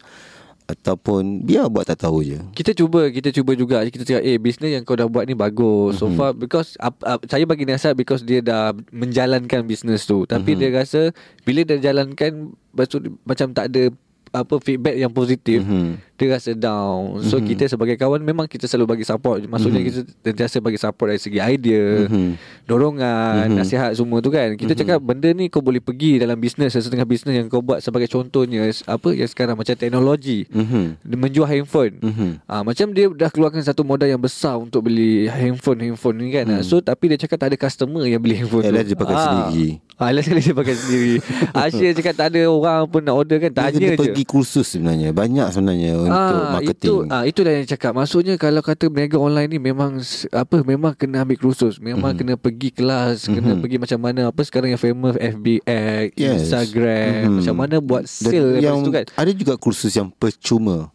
ataupun 0.66 1.42
biar 1.42 1.68
buat 1.68 1.84
tak 1.84 2.00
tahu 2.00 2.20
je? 2.20 2.40
kita 2.52 2.72
cuba 2.72 3.08
kita 3.08 3.28
cuba 3.30 3.52
juga 3.52 3.84
kita 3.84 4.00
cakap 4.02 4.22
eh 4.22 4.36
bisnes 4.36 4.72
yang 4.72 4.82
kau 4.82 4.94
dah 4.94 5.04
buat 5.04 5.22
ni 5.22 5.32
bagus 5.32 5.98
so 5.98 6.06
Mhm. 6.06 6.16
far 6.16 6.32
because 6.32 6.74
up, 6.78 6.96
up, 7.02 7.20
saya 7.26 7.44
bagi 7.44 7.62
nasihat 7.62 7.92
because 7.92 8.20
dia 8.20 8.40
dah 8.40 8.72
menjalankan 8.88 9.60
bisnes 9.62 10.02
tu 10.02 10.24
tapi 10.24 10.52
Mhm. 10.52 10.58
dia 10.58 10.68
rasa 10.74 11.00
bila 11.42 11.60
dia 11.62 11.76
jalankan 11.78 12.32
lepas 12.50 12.86
tu 12.86 12.96
macam 13.22 13.52
tak 13.52 13.68
ada 13.68 13.92
apa 14.32 14.54
feedback 14.58 14.96
yang 14.96 15.12
positif 15.12 15.60
Mhm. 15.60 16.13
Dia 16.14 16.30
rasa 16.30 16.50
down 16.52 17.18
so 17.20 17.36
Mhm. 17.36 17.46
kita 17.48 17.64
sebagai 17.66 17.94
kawan 17.94 18.18
memang 18.18 18.46
kita 18.46 18.64
selalu 18.64 18.86
bagi 18.92 19.04
support 19.04 19.42
maksudnya 19.44 19.78
Mhm. 19.78 19.86
kita 19.86 19.98
sentiasa 20.24 20.56
bagi 20.58 20.78
support 20.78 21.10
dari 21.10 21.18
segi 21.18 21.38
idea 21.38 22.06
Mhm. 22.06 22.30
dorongan 22.64 23.50
Mhm. 23.50 23.56
nasihat 23.56 23.90
semua 23.92 24.18
tu 24.18 24.28
kan 24.28 24.54
kita 24.54 24.72
Mhm. 24.72 24.80
cakap 24.80 24.98
benda 25.00 25.30
ni 25.30 25.46
kau 25.46 25.58
boleh 25.58 25.78
pergi 25.78 26.16
dalam 26.16 26.34
bisnes 26.34 26.70
setengah 26.70 27.04
bisnes 27.04 27.34
yang 27.34 27.46
kau 27.46 27.58
buat 27.58 27.78
sebagai 27.78 28.06
contohnya 28.06 28.62
apa 28.84 29.08
yang 29.10 29.26
sekarang 29.26 29.54
macam 29.54 29.74
teknologi 29.74 30.46
Mhm. 30.48 30.84
dia 31.00 31.16
menjual 31.16 31.46
handphone 31.46 31.94
Mhm. 31.98 32.30
Ah 32.44 32.62
macam 32.62 32.90
dia 32.90 33.06
dah 33.08 33.28
keluarkan 33.28 33.60
satu 33.60 33.82
modal 33.82 34.06
yang 34.06 34.18
besar 34.18 34.56
untuk 34.56 34.84
beli 34.84 35.26
handphone 35.26 35.80
handphone 35.80 36.16
ni 36.16 36.30
kan. 36.30 36.46
Hmm. 36.46 36.62
So 36.62 36.78
tapi 36.78 37.08
dia 37.08 37.18
cakap 37.18 37.36
tak 37.36 37.48
ada 37.50 37.58
customer 37.58 38.04
yang 38.04 38.18
beli 38.18 38.36
handphone 38.36 38.62
Yalah, 38.62 38.82
tu. 38.82 38.88
dia 38.88 38.96
pakai 38.96 39.16
sendiri. 39.16 39.68
Ah 39.94 40.10
last 40.10 40.26
kali 40.26 40.40
dia 40.40 40.52
pakai 40.52 40.74
sendiri. 40.74 41.14
Asyik 41.56 41.90
cakap 41.96 42.14
tak 42.14 42.26
ada 42.30 42.40
orang 42.44 42.82
pun 42.84 43.00
nak 43.00 43.14
order 43.14 43.38
kan 43.38 43.50
Dia 43.50 43.60
tanya 43.68 43.78
kena 43.78 43.94
je. 43.94 44.00
pergi 44.02 44.24
kursus 44.24 44.66
sebenarnya. 44.68 45.08
Banyak 45.10 45.48
sebenarnya 45.50 45.92
untuk 46.10 46.44
marketing. 46.52 46.88
Itu, 46.88 46.94
ah, 47.08 47.24
itulah 47.24 47.52
yang 47.54 47.68
cakap. 47.68 47.92
Maksudnya 47.94 48.34
kalau 48.36 48.60
kata 48.60 48.88
berniaga 48.88 49.16
online 49.16 49.48
ni 49.48 49.58
memang 49.58 50.00
apa 50.30 50.56
memang 50.60 50.92
kena 50.92 51.22
ambil 51.22 51.38
kursus, 51.38 51.78
memang 51.78 52.12
Mhm. 52.12 52.18
kena 52.18 52.34
pergi 52.34 52.68
kelas, 52.70 53.24
kena 53.24 53.54
Mhm. 53.54 53.60
pergi 53.60 53.76
macam 53.78 53.98
mana 54.00 54.20
apa 54.28 54.40
sekarang 54.42 54.68
yang 54.70 54.82
famous 54.82 55.16
FB 55.16 55.46
Ads, 55.62 56.14
Yes. 56.14 56.32
Instagram, 56.46 57.12
Mhm. 57.24 57.34
macam 57.40 57.54
mana 57.56 57.76
buat 57.78 58.04
Dan 58.04 58.10
sale 58.10 58.38
daripada 58.52 58.64
yang 58.64 58.78
situ 58.80 58.90
kan. 58.92 59.04
ada 59.14 59.30
juga 59.32 59.54
kursus 59.56 59.92
yang 59.92 60.08
percuma. 60.10 60.90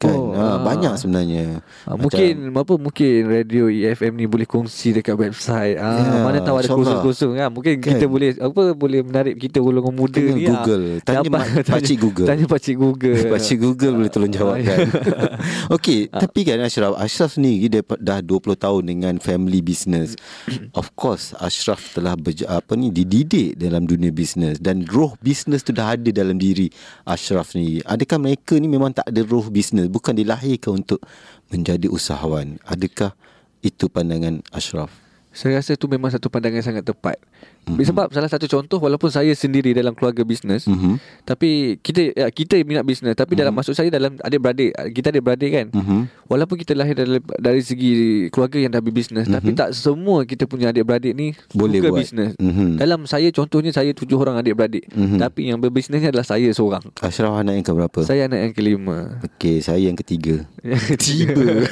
Kan? 0.00 0.10
Oh, 0.10 0.32
ha, 0.32 0.40
ah. 0.40 0.58
banyak 0.58 0.96
sebenarnya. 0.96 1.60
Ah, 1.84 1.92
Macam- 1.92 2.08
mungkin 2.08 2.32
apa 2.56 2.72
mungkin 2.74 3.12
radio 3.22 3.68
EFM 3.68 4.16
ni 4.16 4.24
boleh 4.24 4.44
kongsi 4.44 4.96
dekat 4.96 5.12
website. 5.12 5.76
Ah 5.76 6.00
Ya, 6.00 6.24
mana 6.24 6.40
tahu 6.40 6.56
ada 6.56 6.68
kursus-kursus 6.68 7.28
kan. 7.30 7.52
Mungkin 7.52 7.76
Kan? 7.76 7.84
kita 7.94 8.04
boleh 8.04 8.32
apa 8.34 8.62
boleh 8.72 9.00
menarik 9.02 9.36
kita 9.36 9.60
golongan 9.60 9.92
muda 9.92 10.16
Tanya 10.16 10.32
ni. 10.32 10.42
ah. 10.42 10.50
Google. 10.56 10.84
Tanya 11.02 11.20
Dapat- 11.20 11.32
mak- 11.36 11.68
pakcik 11.76 11.98
Google. 12.00 12.26
Tanya 12.26 12.46
pakcik 12.46 12.76
Google. 12.76 13.18
Pakcik 13.30 13.58
Google 13.60 13.92
boleh 13.94 14.08
tolong 14.08 14.32
jawab 14.32 14.54
Ah, 14.54 14.58
kan 14.58 14.76
ya. 14.80 14.88
Okey 15.76 16.08
Tapi 16.08 16.40
kan 16.42 16.58
Ashraf 16.60 16.96
Ashraf 16.96 17.30
sendiri 17.32 17.68
dia 17.68 17.82
dah 17.98 18.18
20 18.18 18.40
tahun 18.56 18.82
dengan 18.82 19.14
family 19.18 19.60
business 19.60 20.16
Of 20.72 20.94
course 20.94 21.36
Ashraf 21.36 21.92
telah 21.92 22.16
berja, 22.16 22.48
apa 22.48 22.72
ni 22.72 22.88
dididik 22.88 23.54
dalam 23.54 23.84
dunia 23.84 24.08
bisnes 24.08 24.56
Dan 24.56 24.86
roh 24.86 25.12
bisnes 25.18 25.60
tu 25.60 25.70
dah 25.70 25.92
ada 25.92 26.08
dalam 26.08 26.36
diri 26.36 26.72
Ashraf 27.04 27.52
ni 27.52 27.82
Adakah 27.82 28.16
mereka 28.18 28.56
ni 28.56 28.66
memang 28.66 28.90
tak 28.90 29.04
ada 29.04 29.20
roh 29.22 29.44
bisnes 29.46 29.89
Bukan 29.90 30.14
dilahirkan 30.14 30.86
untuk 30.86 31.02
menjadi 31.50 31.90
usahawan. 31.90 32.62
Adakah 32.62 33.18
itu 33.60 33.90
pandangan 33.90 34.40
Ashraf 34.54 35.09
Saya 35.30 35.56
rasa 35.56 35.74
tu 35.74 35.86
memang 35.86 36.08
satu 36.08 36.26
pandangan 36.26 36.58
yang 36.58 36.66
sangat 36.66 36.82
tepat. 36.82 37.14
Mhm. 37.14 37.70
Mm-hmm. 37.70 37.86
Sebab 37.86 38.06
salah 38.10 38.26
satu 38.26 38.46
contoh 38.46 38.78
walaupun 38.78 39.08
saya 39.08 39.30
sendiri 39.30 39.70
dalam 39.70 39.92
keluarga 39.92 40.20
bisnes, 40.20 40.64
Mhm. 40.64 40.98
tapi 41.22 41.78
kita 41.78 42.10
ya, 42.10 42.26
kita 42.26 42.58
minat 42.60 42.82
bisnes 42.82 43.12
tapi 43.12 43.36
dalam 43.36 43.52
maksud 43.52 43.72
saya 43.72 43.86
dalam 43.88 44.18
adik-beradik, 44.18 44.74
kita 44.90 45.08
adik-beradik 45.08 45.50
kan. 45.52 45.66
Mhm. 45.70 45.98
Walaupun 46.26 46.56
kita 46.56 46.72
lahir 46.72 46.94
dari, 46.94 47.20
dari 47.20 47.60
segi 47.60 47.90
keluarga 48.28 48.58
yang 48.58 48.70
dah 48.70 48.80
berbisnes 48.80 49.24
Mhm. 49.24 49.32
tapi 49.32 49.50
tak 49.52 49.70
semua 49.70 50.24
kita 50.24 50.44
punya 50.44 50.70
adik-beradik 50.70 51.12
ni 51.12 51.36
Boleh 51.52 51.78
suka 51.78 51.88
buat. 51.88 51.98
bisnes. 52.00 52.30
Mhm. 52.36 52.76
Dalam 52.76 53.00
saya 53.04 53.28
contohnya 53.30 53.70
saya 53.70 53.92
tujuh 53.92 54.16
orang 54.16 54.34
adik-beradik 54.36 54.90
Mhm. 54.90 55.18
tapi 55.20 55.40
yang 55.46 55.58
berbisnes 55.58 56.00
ni 56.00 56.08
adalah 56.08 56.24
saya 56.24 56.50
seorang. 56.50 56.82
Ashraf 56.98 57.36
anak 57.36 57.54
yang 57.54 57.66
keberapa? 57.66 58.02
Saya 58.02 58.26
anak 58.26 58.40
yang 58.40 58.52
kelima. 58.52 59.20
Okey 59.22 59.60
saya 59.60 59.78
yang 59.80 59.94
ketiga 59.94 60.42
Tiba. 60.98 61.64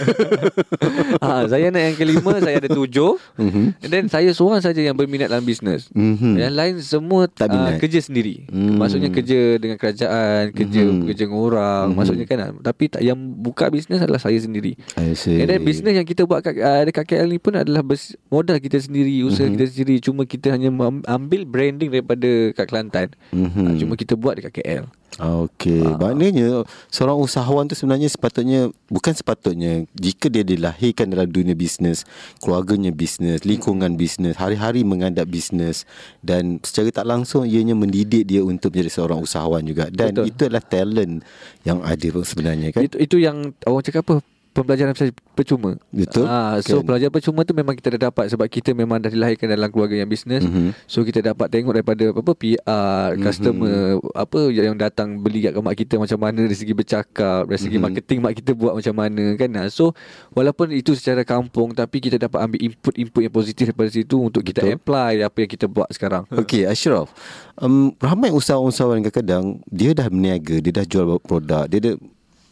ha, 1.18 1.44
saya 1.50 1.68
anak 1.68 1.82
yang 1.84 1.96
kelima, 1.96 2.38
saya 2.38 2.56
ada 2.56 2.70
tujuh. 2.70 3.16
Mhm. 3.48 3.64
And 3.80 3.90
then 3.90 4.04
saya 4.06 4.30
seorang 4.30 4.60
saja 4.60 4.78
yang 4.78 4.94
berminat 4.94 5.28
dalam 5.28 5.42
bisnes. 5.42 5.88
Mhm. 5.90 6.36
Yang 6.36 6.54
lain 6.54 6.74
semua 6.80 7.22
Tak 7.26 7.48
uh, 7.48 7.76
kerja 7.76 8.00
sendiri. 8.00 8.44
Hmm. 8.48 8.76
Maksudnya 8.76 9.08
kerja 9.08 9.56
dengan 9.56 9.76
kerajaan, 9.76 10.52
kerja 10.52 10.82
Mhm. 10.84 11.04
kerja 11.04 11.22
dengan 11.24 11.40
orang, 11.40 11.84
Mhm. 11.90 11.96
maksudnya 11.96 12.26
kan. 12.26 12.38
ah. 12.40 12.50
Tapi 12.60 12.84
tak, 12.88 13.00
yang 13.00 13.16
buka 13.16 13.68
bisnes 13.68 13.98
adalah 13.98 14.20
saya 14.20 14.36
sendiri. 14.36 14.76
I 14.94 15.12
see. 15.12 15.40
And 15.40 15.48
then 15.48 15.62
bisnes 15.62 15.94
yang 15.94 16.04
kita 16.04 16.24
buat 16.24 16.42
kat, 16.42 16.56
uh, 16.56 16.82
dekat 16.84 17.04
KL 17.04 17.26
ni 17.26 17.38
pun 17.38 17.56
adalah 17.56 17.80
bers, 17.80 18.12
modal 18.28 18.58
kita 18.58 18.78
sendiri, 18.78 19.22
usaha 19.22 19.46
Mhm. 19.46 19.54
kita 19.54 19.64
sendiri. 19.66 19.94
Cuma 19.98 20.22
kita 20.22 20.52
hanya 20.52 20.68
am- 20.68 21.04
ambil 21.04 21.42
branding 21.44 21.88
daripada 21.88 22.28
kat 22.52 22.66
Kelantan. 22.68 23.08
Mhm. 23.30 23.48
Uh, 23.56 23.74
cuma 23.76 23.94
kita 23.94 24.12
buat 24.12 24.36
dekat 24.36 24.60
KL. 24.60 24.84
Okey, 25.16 25.82
uh. 25.82 25.96
maknanya 25.96 26.62
seorang 26.92 27.18
usahawan 27.18 27.66
tu 27.66 27.74
sebenarnya 27.74 28.06
sepatutnya 28.06 28.70
bukan 28.92 29.16
sepatutnya 29.16 29.88
jika 29.96 30.30
dia 30.30 30.44
dilahirkan 30.46 31.10
dalam 31.10 31.26
dunia 31.26 31.56
bisnes, 31.56 32.04
keluarganya 32.38 32.94
bisnes, 32.94 33.42
lingkungan 33.42 33.98
bisnes, 33.98 34.38
hari-hari 34.38 34.86
mengadap 34.86 35.26
bisnes 35.26 35.88
dan 36.22 36.62
secara 36.62 36.92
tak 36.94 37.08
langsung 37.08 37.48
ianya 37.48 37.74
mendidik 37.74 38.30
dia 38.30 38.46
untuk 38.46 38.70
menjadi 38.70 38.94
seorang 38.94 39.18
usahawan 39.24 39.64
juga 39.66 39.90
dan 39.90 40.14
Betul. 40.14 40.30
itu 40.30 40.40
adalah 40.46 40.64
talent 40.68 41.14
yang 41.66 41.82
ada 41.82 42.08
sebenarnya 42.22 42.68
kan. 42.70 42.86
Itu 42.86 42.96
itu 43.02 43.16
yang 43.18 43.56
orang 43.66 43.82
cakap 43.82 44.06
apa? 44.06 44.37
Pembelajaran 44.52 44.94
percuma. 45.36 45.78
Betul. 45.94 46.26
Ha, 46.26 46.58
so 46.64 46.80
kan. 46.80 46.92
pelajaran 46.92 47.12
percuma 47.14 47.40
tu 47.46 47.54
memang 47.54 47.74
kita 47.78 47.94
dah 47.94 48.10
dapat 48.10 48.26
sebab 48.32 48.46
kita 48.50 48.74
memang 48.74 48.98
dah 48.98 49.10
dilahirkan 49.12 49.46
dalam 49.50 49.70
keluarga 49.70 49.94
yang 49.94 50.10
bisnes. 50.10 50.42
Mm-hmm. 50.42 50.68
So 50.90 51.06
kita 51.06 51.22
dapat 51.22 51.46
tengok 51.52 51.72
daripada 51.78 52.04
apa 52.10 52.32
PR, 52.34 52.58
mm-hmm. 53.14 53.22
customer 53.22 53.76
apa 54.12 54.40
yang 54.50 54.74
datang 54.74 55.18
beli 55.22 55.46
kat 55.46 55.54
mak 55.58 55.76
kita 55.78 55.94
macam 56.00 56.18
mana 56.18 56.38
dari 56.44 56.56
segi 56.58 56.74
bercakap, 56.74 57.46
dari 57.46 57.60
segi 57.60 57.78
mm-hmm. 57.78 57.84
marketing 57.86 58.18
mak 58.24 58.34
kita 58.38 58.50
buat 58.56 58.72
macam 58.74 58.94
mana 58.94 59.24
kan. 59.38 59.50
So 59.70 59.94
walaupun 60.34 60.74
itu 60.74 60.98
secara 60.98 61.22
kampung 61.22 61.72
tapi 61.72 62.02
kita 62.02 62.18
dapat 62.18 62.42
ambil 62.42 62.60
input-input 62.60 63.20
yang 63.22 63.34
positif 63.34 63.70
daripada 63.70 63.90
situ 63.94 64.16
untuk 64.18 64.42
kita 64.42 64.66
apply 64.66 65.22
apa 65.22 65.36
yang 65.44 65.50
kita 65.50 65.70
buat 65.70 65.88
sekarang. 65.94 66.26
Okey, 66.34 66.66
Ashraf. 66.66 67.10
Um, 67.58 67.94
ramai 67.98 68.30
usahawan-usahawan 68.30 69.02
kadang-kadang 69.06 69.62
dia 69.70 69.90
dah 69.94 70.06
berniaga, 70.10 70.58
dia 70.62 70.72
dah 70.72 70.86
jual 70.86 71.18
produk, 71.22 71.66
dia 71.66 71.80
dah 71.82 71.94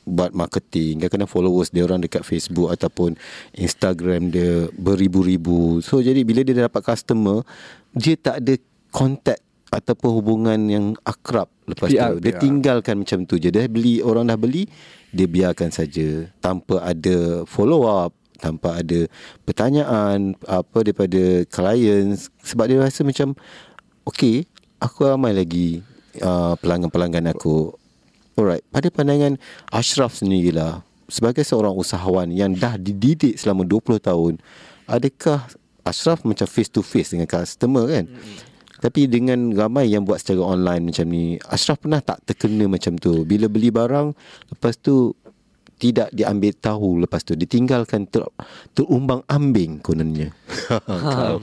buat 0.07 0.31
marketing. 0.31 1.03
Kadang-kadang 1.03 1.31
followers 1.31 1.75
dia 1.75 1.83
orang 1.83 1.99
dekat 1.99 2.23
Facebook 2.23 2.71
ataupun 2.71 3.19
Instagram 3.59 4.31
dia 4.31 4.71
beribu-ribu. 4.79 5.83
So 5.83 5.99
jadi 5.99 6.23
bila 6.23 6.47
dia 6.47 6.71
dapat 6.71 6.81
customer 6.87 7.43
dia 7.91 8.15
tak 8.15 8.47
ada 8.47 8.55
contact 8.95 9.43
ataupun 9.75 10.11
hubungan 10.15 10.59
yang 10.71 10.87
akrab 11.03 11.51
lepas 11.67 11.91
PR, 11.91 12.17
tu 12.17 12.23
dia 12.23 12.33
PR. 12.39 12.41
tinggalkan 12.41 13.03
macam 13.03 13.27
tu 13.27 13.37
je. 13.37 13.51
Dia 13.51 13.67
beli 13.67 13.99
orang 13.99 14.31
dah 14.31 14.39
beli 14.39 14.71
dia 15.11 15.27
biarkan 15.27 15.75
saja. 15.75 16.31
Tanpa 16.39 16.87
ada 16.87 17.43
follow 17.45 17.85
up 17.85 18.15
tanpa 18.37 18.85
ada 18.85 19.09
pertanyaan 19.43 20.37
apa 20.47 20.87
daripada 20.87 21.43
clients. 21.51 22.31
Sebab 22.47 22.65
dia 22.71 22.79
rasa 22.79 23.03
macam 23.03 23.35
okey 24.07 24.47
aku 24.79 25.09
ramai 25.09 25.33
lagi 25.33 25.81
uh, 26.21 26.55
pelanggan-pelanggan 26.61 27.33
aku 27.33 27.75
Alright, 28.37 28.65
pada 28.69 28.93
pandangan 28.93 29.41
Ashraf 29.73 30.21
sendirilah 30.21 30.85
sebagai 31.09 31.47
seorang 31.47 31.73
usahawan 31.73 32.29
yang 32.35 32.53
dah 32.53 32.77
dididik 32.77 33.39
selama 33.39 33.65
20 33.65 33.97
tahun, 34.03 34.33
adakah 34.91 35.47
Ashraf 35.87 36.27
macam 36.27 36.45
face 36.51 36.69
to 36.69 36.83
face 36.83 37.15
dengan 37.15 37.31
customer 37.31 37.87
kan? 37.87 38.05
Mm-hmm. 38.11 38.55
Tapi 38.77 39.09
dengan 39.09 39.57
ramai 39.57 39.89
yang 39.89 40.05
buat 40.05 40.21
secara 40.21 40.45
online 40.45 40.93
macam 40.93 41.07
ni, 41.09 41.41
Ashraf 41.49 41.81
pernah 41.81 42.05
tak 42.05 42.21
terkena 42.29 42.69
macam 42.69 43.01
tu? 43.01 43.25
Bila 43.25 43.49
beli 43.49 43.73
barang, 43.73 44.13
lepas 44.53 44.77
tu 44.77 45.17
tidak 45.77 46.09
diambil 46.13 46.53
tahu 46.57 47.05
lepas 47.05 47.21
tu 47.21 47.37
ditinggalkan 47.37 48.09
ter, 48.09 48.25
terumbang 48.73 49.21
ambing 49.29 49.81
kononnya. 49.81 50.33
Ha. 50.67 51.39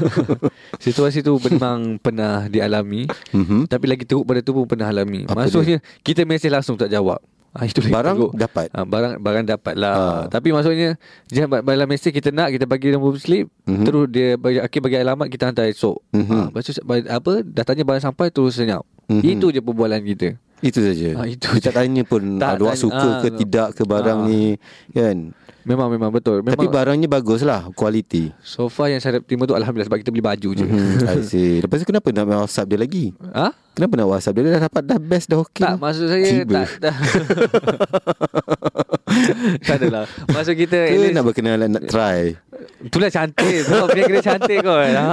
Situasi 0.84 1.20
tu 1.20 1.36
memang 1.36 2.00
pernah 2.00 2.48
dialami. 2.48 3.04
Mm-hmm. 3.32 3.68
Tapi 3.68 3.84
lagi 3.84 4.04
teruk 4.08 4.24
pada 4.24 4.40
tu 4.40 4.56
pun 4.56 4.64
pernah 4.64 4.88
alami. 4.88 5.28
Apa 5.28 5.44
maksudnya 5.44 5.80
dia? 5.80 6.00
kita 6.00 6.24
mesej 6.24 6.48
langsung 6.48 6.80
tak 6.80 6.88
jawab. 6.88 7.20
Ha, 7.52 7.68
itu 7.68 7.84
barang 7.84 8.16
teruk. 8.16 8.32
dapat. 8.36 8.68
Ha, 8.72 8.88
barang 8.88 9.20
barang 9.20 9.44
dapat 9.44 9.74
lah. 9.76 9.94
Ha. 9.96 10.32
Tapi 10.32 10.48
maksudnya 10.52 10.96
dia 11.28 11.44
dalam 11.44 11.88
mesej 11.88 12.12
kita 12.12 12.32
nak 12.32 12.56
kita 12.56 12.64
bagi 12.64 12.88
nombor 12.88 13.20
slip 13.20 13.52
mm-hmm. 13.68 13.84
terus 13.84 14.06
dia 14.08 14.28
bagi 14.40 14.58
akhir 14.64 14.80
bagi 14.80 14.96
alamat 14.96 15.26
kita 15.28 15.44
hantar 15.52 15.66
esok. 15.68 16.00
Mm-hmm. 16.16 16.42
Ha, 16.56 17.12
apa 17.20 17.32
dah 17.44 17.64
tanya 17.68 17.84
barang 17.84 18.04
sampai 18.04 18.32
terus 18.32 18.56
senyap. 18.56 18.84
Mm-hmm. 19.12 19.28
Itu 19.28 19.46
je 19.52 19.60
perbualan 19.60 20.00
kita. 20.04 20.40
Itu 20.58 20.82
saja. 20.82 21.14
Ha, 21.18 21.22
itu 21.28 21.46
Kita 21.58 21.70
tanya 21.70 22.02
pun 22.02 22.22
tak 22.42 22.58
ada 22.58 22.74
suka 22.74 23.08
ha, 23.18 23.20
ke 23.22 23.28
tidak 23.34 23.68
ke 23.78 23.82
barang 23.86 24.18
ha. 24.24 24.28
ni 24.28 24.42
kan. 24.90 25.34
Memang 25.68 25.92
memang 25.92 26.08
betul. 26.08 26.40
Memang, 26.40 26.56
Tapi 26.56 26.66
barangnya 26.72 27.08
bagus 27.12 27.44
lah 27.44 27.68
Kualiti 27.76 28.32
So 28.40 28.72
far 28.72 28.88
yang 28.88 29.04
saya 29.04 29.20
terima 29.20 29.44
tu 29.44 29.52
Alhamdulillah 29.52 29.92
Sebab 29.92 30.00
kita 30.00 30.08
beli 30.08 30.24
baju 30.24 30.50
je 30.56 30.64
mm-hmm. 30.64 31.04
I 31.12 31.20
see 31.20 31.60
Lepas 31.60 31.84
tu 31.84 31.86
kenapa 31.92 32.08
nak 32.08 32.48
whatsapp 32.48 32.64
dia 32.64 32.80
lagi 32.80 33.12
ha? 33.36 33.52
Kenapa 33.76 33.92
nak 34.00 34.08
whatsapp 34.08 34.32
dia 34.32 34.48
dah 34.48 34.64
dapat 34.64 34.82
Dah 34.88 34.96
best 34.96 35.28
dah 35.28 35.44
okay 35.44 35.68
Tak 35.68 35.76
maksud 35.76 36.08
saya 36.08 36.24
Tiba. 36.24 36.64
Tak, 36.64 36.68
tak. 36.80 36.96
tak 39.66 39.76
adalah 39.82 40.04
Maksud 40.28 40.54
kita 40.54 40.78
Ke 40.88 41.10
nak 41.12 41.24
berkenalan 41.24 41.68
Nak 41.68 41.84
try? 41.88 42.36
Itulah 42.78 43.10
cantik. 43.10 43.66
Kau 43.66 43.86
perniaga 43.90 44.18
cantik 44.22 44.58
kau 44.62 44.78
ha. 44.78 45.06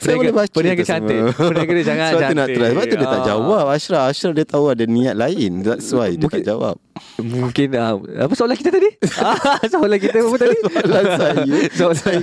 Saya 0.00 0.14
boleh 0.16 0.32
baca 0.32 0.52
Perniaga 0.52 0.84
cantik. 0.84 1.20
Perniaga 1.36 1.72
dia 1.76 1.84
jangan 1.84 2.08
Sebab 2.12 2.20
cantik 2.20 2.32
tu 2.32 2.40
nak 2.40 2.48
try. 2.48 2.70
Sebab 2.70 2.84
tu 2.84 2.96
dia 2.96 3.08
tak 3.08 3.22
jawab 3.28 3.64
Ashraf. 3.72 4.04
Ashraf 4.08 4.32
dia 4.32 4.46
tahu 4.48 4.64
ada 4.72 4.84
niat 4.88 5.14
lain. 5.16 5.52
That's 5.64 5.88
why 5.92 6.16
dia 6.16 6.28
tak 6.28 6.44
jawab 6.44 6.80
Mungkin 7.20 7.68
uh, 7.76 8.00
Apa 8.24 8.32
soalan 8.32 8.56
kita 8.56 8.72
tadi? 8.72 8.90
soalan 9.72 9.98
kita 10.00 10.18
apa 10.24 10.36
tadi? 10.40 10.58
Soalan 10.64 11.04
saya 11.20 11.58
Soalan 11.76 11.96
saya 11.96 12.20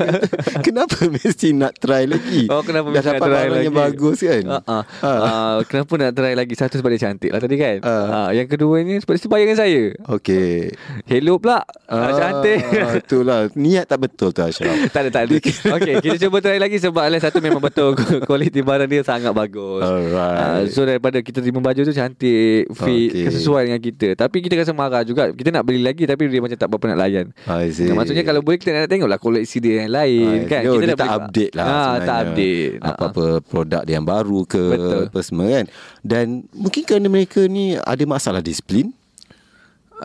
Kenapa 0.65 0.97
mesti 1.05 1.47
nak 1.53 1.77
try 1.77 2.09
lagi? 2.09 2.49
Oh 2.49 2.65
kenapa 2.65 2.89
mesti 2.89 3.13
nak 3.13 3.21
try 3.21 3.47
lagi? 3.49 3.69
bagus 3.69 4.17
kan? 4.25 4.43
Uh-uh. 4.47 4.81
Uh. 5.03 5.05
Uh, 5.05 5.55
kenapa 5.69 5.93
nak 6.01 6.11
try 6.17 6.33
lagi? 6.33 6.53
Satu 6.57 6.81
sebab 6.81 6.89
dia 6.93 7.01
cantik 7.09 7.29
lah 7.29 7.39
tadi 7.41 7.55
kan? 7.61 7.77
Uh. 7.85 8.07
Uh, 8.09 8.29
yang 8.33 8.47
kedua 8.49 8.81
ni 8.81 8.97
sebab 8.97 9.13
dia 9.17 9.21
sebaya 9.21 9.43
dengan 9.45 9.59
saya 9.59 9.83
Okay 10.17 10.73
Hello 11.05 11.37
pula 11.37 11.61
uh, 11.91 12.11
Cantik 12.17 12.59
Itulah 13.05 13.51
Niat 13.53 13.85
tak 13.85 13.99
betul 14.01 14.33
tu 14.33 14.41
Ashraf 14.41 14.73
Tak 14.93 15.01
ada 15.07 15.09
tak 15.13 15.23
ada 15.29 15.35
Okay 15.77 15.93
kita 16.01 16.17
cuba 16.27 16.41
try 16.41 16.57
lagi 16.57 16.81
Sebab 16.81 17.05
lain 17.05 17.21
satu 17.21 17.37
memang 17.43 17.61
betul 17.61 17.93
Kualiti 18.27 18.65
barang 18.65 18.89
dia 18.89 19.05
sangat 19.05 19.31
bagus 19.31 19.85
Alright 19.85 20.39
uh, 20.41 20.61
So 20.71 20.87
daripada 20.87 21.21
kita 21.21 21.43
terima 21.43 21.61
baju 21.61 21.81
tu 21.83 21.93
cantik 21.93 22.71
Fit 22.73 23.09
okay. 23.13 23.29
Sesuai 23.33 23.69
dengan 23.69 23.81
kita 23.81 24.17
Tapi 24.17 24.41
kita 24.41 24.57
rasa 24.63 24.66
marah 24.73 25.03
juga. 25.05 25.29
Kita 25.31 25.53
nak 25.53 25.63
beli 25.67 25.83
lagi 25.83 26.03
Tapi 26.09 26.27
dia 26.31 26.41
macam 26.41 26.57
tak 26.57 26.67
berapa 26.67 26.85
nak 26.95 26.99
layan. 26.99 27.25
Nah, 27.45 27.63
Maksudnya 27.67 28.23
kalau 28.25 28.41
boleh 28.41 28.57
Kita 28.57 28.71
nak 28.73 28.89
tengok 28.89 29.09
lah 29.09 29.19
Koleksi 29.21 29.57
dia 29.61 29.85
yang 29.85 29.91
lain 29.93 30.47
kan? 30.49 30.61
Yo, 30.65 30.81
Kita 30.81 30.85
dia 30.87 30.97
tak 30.97 31.13
update 31.21 31.53
lah 31.53 31.65
ha, 31.65 31.79
Tak 32.01 32.17
update. 32.27 32.71
Apa-apa 32.81 33.25
ha. 33.27 33.43
produk 33.43 33.81
dia 33.85 33.93
yang 33.99 34.07
baru 34.07 34.39
ke 34.43 34.63
Betul. 34.63 35.03
Apa 35.11 35.19
semua 35.21 35.45
kan? 35.51 35.65
Dan 36.01 36.25
mungkin 36.51 36.81
kerana 36.83 37.07
mereka 37.07 37.45
ni 37.45 37.77
Ada 37.77 38.03
masalah 38.09 38.41
disiplin? 38.41 38.89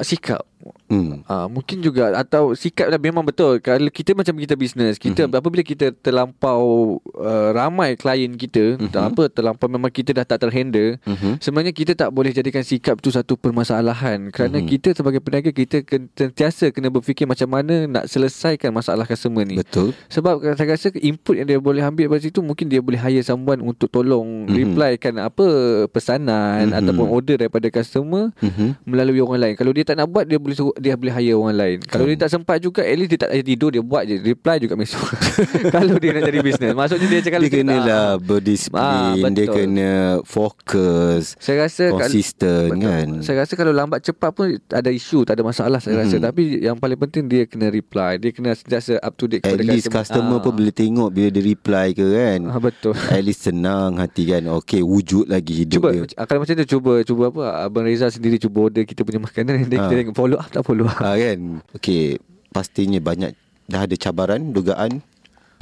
Sikap 0.00 0.44
Hmm. 0.86 1.24
Uh, 1.26 1.48
mungkin 1.48 1.80
juga 1.82 2.12
atau 2.14 2.52
sikap 2.52 2.92
dah 2.92 3.00
memang 3.00 3.24
betul 3.24 3.58
kalau 3.58 3.88
kita 3.90 4.12
macam 4.12 4.36
kita 4.38 4.54
bisnes 4.54 5.00
kita 5.00 5.26
mm-hmm. 5.26 5.40
apabila 5.40 5.62
kita 5.64 5.90
terlampau 5.90 6.96
uh, 7.16 7.50
ramai 7.50 7.98
klien 7.98 8.30
kita 8.36 8.76
mm-hmm. 8.78 8.92
tak 8.92 9.02
apa 9.10 9.22
terlampau 9.32 9.66
memang 9.66 9.90
kita 9.90 10.12
dah 10.12 10.24
tak 10.28 10.44
terhandle 10.44 11.00
mm-hmm. 11.02 11.40
sebenarnya 11.40 11.72
kita 11.72 11.92
tak 11.96 12.12
boleh 12.12 12.30
jadikan 12.30 12.62
sikap 12.62 13.00
tu 13.00 13.10
satu 13.10 13.34
permasalahan 13.34 14.30
kerana 14.30 14.60
mm-hmm. 14.60 14.72
kita 14.76 14.88
sebagai 14.94 15.24
peniaga 15.24 15.50
kita 15.50 15.82
sentiasa 16.14 16.70
kena 16.70 16.92
berfikir 16.92 17.26
macam 17.26 17.48
mana 17.50 17.88
nak 17.88 18.04
selesaikan 18.06 18.70
masalah 18.70 19.08
customer 19.08 19.42
ni 19.42 19.58
betul 19.58 19.96
sebab 20.12 20.44
saya 20.54 20.76
rasa 20.76 20.92
input 21.00 21.40
yang 21.40 21.48
dia 21.48 21.58
boleh 21.58 21.82
ambil 21.82 22.12
dari 22.12 22.28
situ 22.28 22.44
mungkin 22.44 22.68
dia 22.68 22.84
boleh 22.84 23.00
hire 23.00 23.24
someone 23.24 23.64
untuk 23.64 23.88
tolong 23.88 24.46
mm-hmm. 24.46 24.56
replykan 24.56 25.14
apa 25.18 25.46
pesanan 25.88 26.70
mm-hmm. 26.70 26.78
ataupun 26.84 27.06
order 27.08 27.36
daripada 27.40 27.66
customer 27.72 28.30
mm-hmm. 28.38 28.84
melalui 28.84 29.18
orang 29.24 29.40
lain 29.40 29.54
kalau 29.56 29.72
dia 29.74 29.88
tak 29.88 29.98
nak 29.98 30.06
buat 30.12 30.28
dia 30.28 30.36
boleh 30.36 30.51
suruh 30.56 30.74
dia 30.78 30.96
boleh 30.96 31.12
hire 31.12 31.34
orang 31.36 31.56
lain. 31.56 31.78
Kalau 31.84 32.04
dia 32.08 32.16
tak 32.16 32.30
sempat 32.32 32.56
juga, 32.62 32.84
at 32.84 32.96
least 32.96 33.10
dia 33.12 33.20
tak 33.26 33.30
ada 33.32 33.44
tidur, 33.44 33.68
dia 33.72 33.82
buat 33.82 34.06
je. 34.06 34.16
Reply 34.22 34.56
juga 34.62 34.74
mesej. 34.78 35.00
kalau 35.74 35.96
dia 35.98 36.10
nak 36.16 36.22
jadi 36.28 36.38
bisnes. 36.40 36.72
Maksudnya 36.72 37.06
dia 37.08 37.20
cakap... 37.24 37.38
Dia 37.42 37.50
kena 37.52 37.76
lah 37.82 38.08
berdisiplin, 38.16 39.24
ah, 39.24 39.30
dia 39.32 39.46
kena 39.50 39.90
fokus, 40.22 41.34
saya 41.42 41.66
rasa 41.66 41.90
konsisten 41.90 42.68
kal- 42.76 42.82
kan. 42.82 43.06
Saya 43.24 43.36
rasa 43.44 43.52
kalau 43.58 43.72
lambat 43.74 44.04
cepat 44.04 44.30
pun 44.34 44.46
ada 44.70 44.90
isu, 44.92 45.26
tak 45.26 45.38
ada 45.38 45.44
masalah 45.46 45.78
saya 45.82 46.04
rasa. 46.04 46.16
Hmm. 46.18 46.26
Tapi 46.30 46.62
yang 46.62 46.76
paling 46.78 46.98
penting 46.98 47.24
dia 47.26 47.42
kena 47.48 47.72
reply. 47.72 48.18
Dia 48.20 48.30
kena 48.34 48.54
sentiasa 48.54 48.98
up 49.00 49.14
to 49.16 49.26
date. 49.30 49.44
At 49.46 49.58
least 49.58 49.88
customer, 49.88 50.02
customer 50.02 50.36
ah. 50.38 50.42
pun 50.44 50.52
boleh 50.54 50.74
tengok 50.74 51.08
bila 51.10 51.28
dia 51.30 51.42
reply 51.42 51.86
ke 51.94 52.04
kan. 52.04 52.40
Ah, 52.50 52.60
betul. 52.60 52.92
At 52.94 53.22
least 53.22 53.46
senang 53.46 53.98
hati 53.98 54.28
kan. 54.28 54.42
Okay, 54.62 54.82
wujud 54.82 55.30
lagi 55.30 55.64
hidup 55.64 55.82
cuba, 55.82 55.88
dia. 55.94 56.02
Kalau 56.26 56.40
macam 56.42 56.54
tu, 56.58 56.66
cuba 56.66 56.92
cuba 57.06 57.22
apa. 57.30 57.42
Abang 57.66 57.84
Reza 57.86 58.10
sendiri 58.10 58.36
cuba 58.38 58.70
order 58.70 58.84
kita 58.84 59.06
punya 59.06 59.20
makanan. 59.22 59.66
Dan 59.66 59.76
ah. 59.78 59.86
kita 59.88 59.94
tengok 60.06 60.16
follow 60.16 60.38
up 60.42 60.50
tak 60.50 60.62
follow 60.66 60.90
up. 60.90 60.98
Ha, 60.98 61.14
kan 61.14 61.62
Okey 61.78 62.18
Pastinya 62.50 62.98
banyak 62.98 63.38
Dah 63.70 63.86
ada 63.86 63.94
cabaran 63.94 64.50
Dugaan 64.50 65.00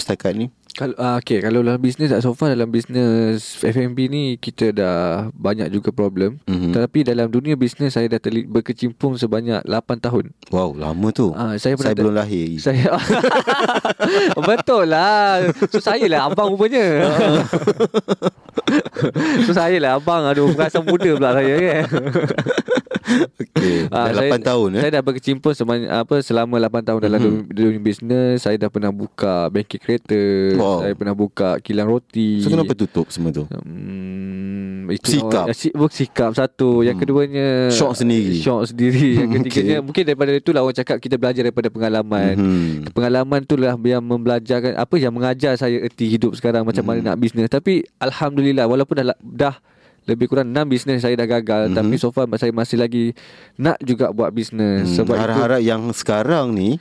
Setakat 0.00 0.34
ni 0.34 0.48
kalau 0.70 0.94
uh, 0.96 1.18
okay, 1.18 1.42
kalau 1.42 1.66
dalam 1.66 1.82
bisnes 1.82 2.14
so 2.22 2.30
far 2.30 2.54
dalam 2.54 2.70
bisnes 2.70 3.58
F&B 3.58 4.06
ni 4.06 4.38
kita 4.38 4.70
dah 4.70 5.26
banyak 5.34 5.66
juga 5.68 5.90
problem. 5.90 6.38
Mm-hmm. 6.46 6.72
Tapi 6.72 6.98
dalam 7.02 7.26
dunia 7.26 7.58
bisnes 7.58 7.98
saya 7.98 8.06
dah 8.06 8.22
terli- 8.22 8.46
berkecimpung 8.46 9.18
sebanyak 9.18 9.66
8 9.66 9.98
tahun. 9.98 10.30
Wow, 10.54 10.78
lama 10.78 11.08
tu. 11.10 11.34
Uh, 11.34 11.58
saya 11.58 11.74
saya 11.74 11.98
belum 11.98 12.14
lahir. 12.14 12.54
Saya 12.62 12.86
Betul 14.50 14.94
lah. 14.94 15.50
So 15.74 15.82
saya 15.82 16.06
lah 16.06 16.30
abang 16.30 16.54
rupanya. 16.54 16.86
so 19.46 19.50
saya 19.50 19.74
lah 19.82 19.98
abang 19.98 20.22
aduh 20.22 20.54
perasaan 20.54 20.86
muda 20.86 21.10
pula 21.18 21.34
saya 21.34 21.54
kan. 21.58 21.84
okay. 23.42 23.76
Dah 23.90 24.10
uh, 24.10 24.16
8 24.16 24.18
saya, 24.18 24.30
tahun 24.40 24.68
eh? 24.76 24.82
Saya 24.82 24.92
dah 24.98 25.02
berkecimpung 25.02 25.52
selama, 25.52 25.74
apa, 25.88 26.14
selama 26.22 26.54
8 26.62 26.88
tahun 26.88 27.00
dalam 27.00 27.20
mm-hmm. 27.20 27.50
dunia 27.50 27.80
bisnes 27.80 28.36
Saya 28.42 28.56
dah 28.56 28.70
pernah 28.70 28.92
buka 28.94 29.48
bengkel 29.50 29.80
kereta 29.80 30.22
wow. 30.56 30.84
Saya 30.84 30.92
pernah 30.94 31.14
buka 31.14 31.58
kilang 31.62 31.90
roti 31.90 32.44
So 32.44 32.52
kenapa 32.52 32.72
tutup 32.76 33.10
semua 33.10 33.34
tu? 33.34 33.44
Hmm, 33.50 34.90
itu 34.92 35.20
sikap 35.20 35.46
oh, 35.50 35.90
Sikap 35.90 36.30
satu 36.34 36.86
Yang 36.86 36.96
hmm. 36.96 37.02
keduanya 37.04 37.48
Shock 37.70 37.92
sendiri 37.98 38.36
Shock 38.38 38.74
sendiri 38.74 39.08
Yang 39.20 39.28
ketiganya 39.42 39.76
okay. 39.80 39.86
Mungkin 39.86 40.02
daripada 40.06 40.30
itulah 40.34 40.60
Orang 40.64 40.76
cakap 40.76 40.96
kita 41.02 41.16
belajar 41.18 41.42
daripada 41.46 41.68
pengalaman 41.68 42.34
mm-hmm. 42.36 42.94
Pengalaman 42.94 43.40
tu 43.46 43.54
lah 43.58 43.74
Yang 43.76 44.04
membelajarkan 44.04 44.72
Apa 44.78 44.94
yang 44.96 45.12
mengajar 45.14 45.54
saya 45.58 45.76
Erti 45.80 46.06
hidup 46.10 46.36
sekarang 46.36 46.62
Macam 46.62 46.84
mm-hmm. 46.84 47.02
mana 47.02 47.10
nak 47.14 47.18
bisnes 47.18 47.50
Tapi 47.50 47.82
Alhamdulillah 47.98 48.66
Walaupun 48.70 48.94
dah, 49.02 49.16
dah 49.20 49.54
lebih 50.08 50.26
kurang 50.30 50.52
6 50.52 50.72
bisnes 50.72 51.00
saya 51.04 51.14
dah 51.16 51.28
gagal 51.28 51.68
mm-hmm. 51.68 51.78
tapi 51.78 51.94
so 52.00 52.08
far 52.12 52.26
saya 52.40 52.52
masih 52.54 52.80
lagi 52.80 53.04
nak 53.60 53.76
juga 53.84 54.12
buat 54.14 54.32
bisnes 54.32 54.88
mm, 54.88 54.96
sebab 54.96 55.14
harap-harap 55.16 55.60
yang 55.60 55.92
sekarang 55.92 56.56
ni 56.56 56.80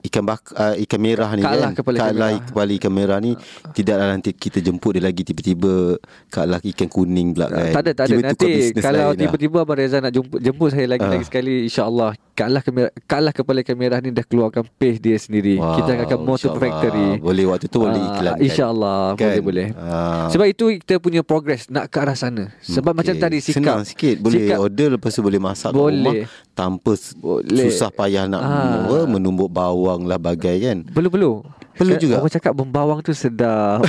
ikan 0.00 0.24
bak 0.24 0.40
uh, 0.56 0.74
ikan 0.88 1.00
merah 1.00 1.30
ni 1.36 1.44
kalah 1.44 1.68
kan 1.68 1.72
kepala 1.76 1.96
kalah 2.00 2.30
kepala 2.40 2.70
ikan 2.80 2.92
merah 2.92 3.18
ni 3.20 3.36
uh, 3.36 3.72
tidaklah 3.76 4.06
nanti 4.08 4.32
kita 4.32 4.64
jemput 4.64 4.96
dia 4.96 5.04
lagi 5.04 5.22
tiba-tiba 5.28 6.00
kalah 6.32 6.60
ikan 6.64 6.88
kuning 6.88 7.36
pula 7.36 7.52
kan. 7.52 7.72
tak 7.76 7.82
ada. 7.84 7.92
Tak 7.92 8.04
ada 8.08 8.16
nanti 8.32 8.50
kalau 8.80 9.12
tiba-tiba 9.12 9.56
abang 9.60 9.76
Reza 9.76 10.00
nak 10.00 10.12
jemput, 10.16 10.40
jemput 10.40 10.72
saya 10.72 10.88
lagi 10.88 11.04
uh. 11.04 11.12
lagi 11.12 11.24
sekali 11.28 11.68
insyaallah 11.68 12.16
kalah 12.40 12.62
kamera 12.64 12.88
kalah 13.04 13.32
kepala 13.36 13.60
kamera 13.60 13.96
ni 14.00 14.08
dah 14.08 14.24
keluarkan 14.24 14.64
page 14.80 14.98
dia 14.98 15.20
sendiri 15.20 15.60
wow, 15.60 15.76
kita 15.76 15.90
akan 16.08 16.18
motor 16.24 16.56
factory 16.56 17.20
boleh 17.20 17.44
waktu 17.52 17.66
tu 17.68 17.84
boleh 17.84 18.00
ah, 18.00 18.08
iklan 18.16 18.32
uh, 18.32 18.46
insyaallah 18.48 19.00
kan? 19.14 19.28
boleh 19.28 19.42
boleh 19.44 19.66
uh. 19.76 20.28
sebab 20.32 20.46
itu 20.48 20.64
kita 20.80 20.96
punya 20.98 21.20
progress 21.20 21.68
nak 21.68 21.92
ke 21.92 22.00
arah 22.00 22.16
sana 22.16 22.48
sebab 22.64 22.96
okay. 22.96 22.98
macam 23.04 23.14
tadi 23.20 23.38
sikap 23.44 23.56
senang 23.60 23.82
sikit 23.84 24.16
boleh 24.24 24.40
sikap. 24.48 24.58
order 24.58 24.88
lepas 24.96 25.12
tu 25.12 25.20
boleh 25.20 25.40
masak 25.40 25.70
boleh. 25.76 25.92
rumah 25.92 26.14
tanpa 26.56 26.92
boleh. 27.20 27.68
susah 27.68 27.92
payah 27.92 28.24
nak 28.24 28.40
uh. 28.40 29.04
menumbuk 29.04 29.52
bawang 29.52 30.08
lah 30.08 30.16
bagai 30.16 30.56
kan 30.64 30.78
perlu-perlu 30.90 31.20
Perlu 31.20 31.59
juga. 31.78 32.14
Orang 32.20 32.32
cakap 32.32 32.52
bembawang 32.56 32.98
tu 33.00 33.12
sedap. 33.14 33.84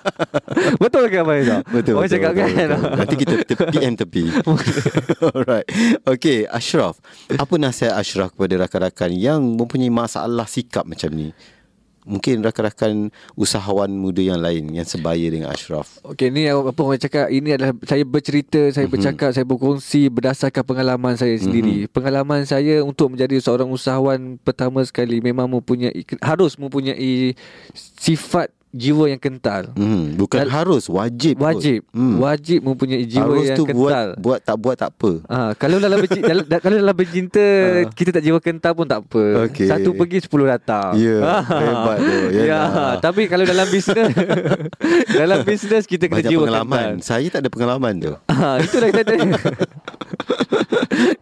Betul 0.82 1.08
ke 1.08 1.16
Abang 1.20 1.38
Izzah? 1.38 1.60
Betul 1.68 2.00
Orang 2.00 2.08
betul, 2.08 2.16
cakap 2.18 2.30
betul, 2.34 2.46
kan? 2.46 2.68
betul. 2.68 2.92
Nanti 2.96 3.14
kita 3.16 3.34
PM 3.72 3.94
tepi. 3.94 4.24
Alright. 5.34 5.66
Okay 6.04 6.38
Ashraf. 6.48 6.98
Apa 7.36 7.54
nasihat 7.56 7.96
Ashraf 7.96 8.32
kepada 8.34 8.66
rakan-rakan 8.66 9.10
Yang 9.14 9.40
mempunyai 9.56 9.92
masalah 9.92 10.46
sikap 10.48 10.84
macam 10.84 11.10
ni 11.14 11.30
mungkin 12.06 12.40
rakan-rakan 12.40 13.10
usahawan 13.34 13.90
muda 13.90 14.22
yang 14.22 14.40
lain 14.40 14.70
yang 14.72 14.86
sebaya 14.86 15.26
dengan 15.26 15.52
Ashraf. 15.52 15.98
Okey 16.06 16.30
ni 16.30 16.46
apa 16.46 16.72
orang 16.78 17.02
cakap 17.02 17.26
ini 17.28 17.58
adalah 17.58 17.74
saya 17.82 18.06
bercerita, 18.06 18.72
saya 18.72 18.86
mm-hmm. 18.86 18.94
bercakap, 18.94 19.30
saya 19.34 19.44
berkongsi 19.44 20.08
berdasarkan 20.08 20.62
pengalaman 20.64 21.18
saya 21.18 21.34
sendiri. 21.36 21.84
Mm-hmm. 21.84 21.92
Pengalaman 21.92 22.46
saya 22.46 22.80
untuk 22.86 23.12
menjadi 23.12 23.42
seorang 23.42 23.68
usahawan 23.68 24.38
pertama 24.40 24.80
sekali 24.86 25.18
memang 25.20 25.50
mempunyai 25.50 26.06
harus 26.22 26.54
mempunyai 26.56 27.34
sifat 27.74 28.55
jiwa 28.74 29.08
yang 29.08 29.20
kental. 29.20 29.72
Hmm, 29.74 30.18
bukan 30.18 30.44
Dal- 30.46 30.52
harus, 30.52 30.90
wajib. 30.90 31.38
Wajib. 31.40 31.86
Hmm. 31.94 32.18
Wajib 32.20 32.60
mempunyai 32.66 33.06
jiwa 33.08 33.24
harus 33.24 33.48
yang 33.48 33.58
kental. 33.64 34.08
Buat, 34.18 34.20
buat 34.20 34.38
tak 34.42 34.56
buat 34.60 34.76
tak 34.76 34.90
apa. 34.92 35.12
Ha, 35.26 35.38
kalau 35.62 35.76
dalam 35.80 35.98
bercinta, 36.02 36.28
dalam, 36.28 36.44
kalau 36.60 36.76
dalam 36.76 36.96
bercinta 36.96 37.44
ha. 37.44 37.88
kita 37.90 38.10
tak 38.12 38.22
jiwa 38.22 38.38
kental 38.42 38.72
pun 38.76 38.86
tak 38.86 39.00
apa. 39.06 39.24
Okay. 39.48 39.68
Satu 39.70 39.96
pergi 39.96 40.18
sepuluh 40.22 40.46
datang. 40.50 40.98
Ya, 40.98 41.22
yeah, 41.22 41.40
hebat 41.64 41.98
tu. 41.98 42.18
Ya, 42.34 42.44
ya 42.44 42.60
tapi 43.00 43.30
kalau 43.30 43.44
dalam 43.48 43.66
bisnes 43.70 44.12
dalam 45.20 45.38
bisnes 45.46 45.84
kita 45.88 46.10
kena 46.10 46.20
Banyak 46.20 46.32
jiwa 46.32 46.44
pengalaman. 46.44 46.84
kental. 47.00 47.06
Saya 47.06 47.26
tak 47.32 47.40
ada 47.46 47.50
pengalaman 47.50 47.92
tu. 48.02 48.12
Ha, 48.28 48.60
itulah 48.60 48.88
kita 48.92 49.14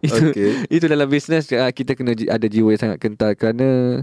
itu, 0.05 0.25
okay. 0.31 0.51
itu 0.71 0.85
dalam 0.87 1.07
bisnes 1.07 1.47
kita 1.49 1.93
kena 1.95 2.13
ada 2.15 2.47
jiwa 2.47 2.75
yang 2.75 2.83
sangat 2.83 2.99
kental 2.99 3.33
kerana 3.39 4.03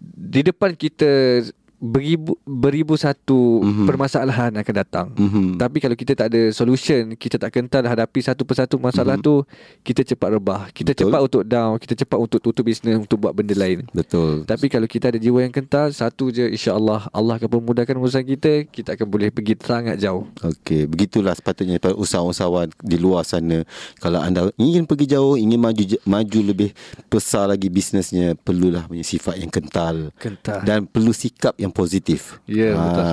di 0.00 0.40
depan 0.40 0.72
kita 0.72 1.44
beribu 1.80 2.36
beribu 2.44 2.92
satu 2.94 3.64
mm-hmm. 3.64 3.86
permasalahan 3.88 4.52
akan 4.52 4.74
datang. 4.76 5.06
Mm-hmm. 5.16 5.56
Tapi 5.56 5.76
kalau 5.80 5.96
kita 5.96 6.12
tak 6.12 6.28
ada 6.28 6.52
solution, 6.52 7.16
kita 7.16 7.40
tak 7.40 7.56
kental 7.56 7.88
hadapi 7.88 8.20
satu 8.20 8.44
persatu 8.44 8.76
masalah 8.76 9.16
mm-hmm. 9.16 9.24
tu, 9.24 9.48
kita 9.80 10.04
cepat 10.04 10.36
rebah. 10.36 10.68
Kita 10.76 10.92
Betul. 10.92 11.08
cepat 11.08 11.20
untuk 11.24 11.42
down, 11.48 11.74
kita 11.80 11.94
cepat 12.04 12.18
untuk 12.20 12.38
tutup 12.44 12.68
bisnes 12.68 13.00
untuk 13.00 13.16
buat 13.16 13.32
benda 13.32 13.56
lain. 13.56 13.88
Betul. 13.96 14.44
Tapi 14.44 14.68
kalau 14.68 14.84
kita 14.84 15.08
ada 15.08 15.16
jiwa 15.16 15.40
yang 15.40 15.50
kental, 15.50 15.88
satu 15.90 16.28
je 16.28 16.52
insya-Allah 16.52 17.08
Allah 17.16 17.40
akan 17.40 17.48
memudahkan 17.48 17.96
urusan 17.96 18.28
kita, 18.28 18.68
kita 18.68 18.94
akan 19.00 19.06
boleh 19.08 19.32
pergi 19.32 19.56
sangat 19.56 19.96
jauh. 19.96 20.28
Okey, 20.44 20.84
begitulah 20.84 21.32
sepatutnya 21.32 21.80
para 21.80 21.96
usahawan-usahawan 21.96 22.68
di 22.84 23.00
luar 23.00 23.24
sana. 23.24 23.64
Kalau 23.96 24.20
anda 24.20 24.52
ingin 24.60 24.84
pergi 24.84 25.16
jauh, 25.16 25.40
ingin 25.40 25.56
maju 25.56 25.82
maju 26.04 26.40
lebih 26.44 26.76
besar 27.08 27.48
lagi 27.48 27.72
bisnesnya, 27.72 28.36
perlulah 28.36 28.84
punya 28.84 29.02
sifat 29.02 29.40
yang 29.40 29.48
kental. 29.48 30.12
Kental. 30.20 30.60
Dan 30.60 30.84
perlu 30.84 31.16
sikap 31.16 31.56
yang 31.56 31.69
yang 31.70 31.72
positif. 31.72 32.42
Ya, 32.50 32.74
yeah, 32.74 32.74
betul. 32.74 33.06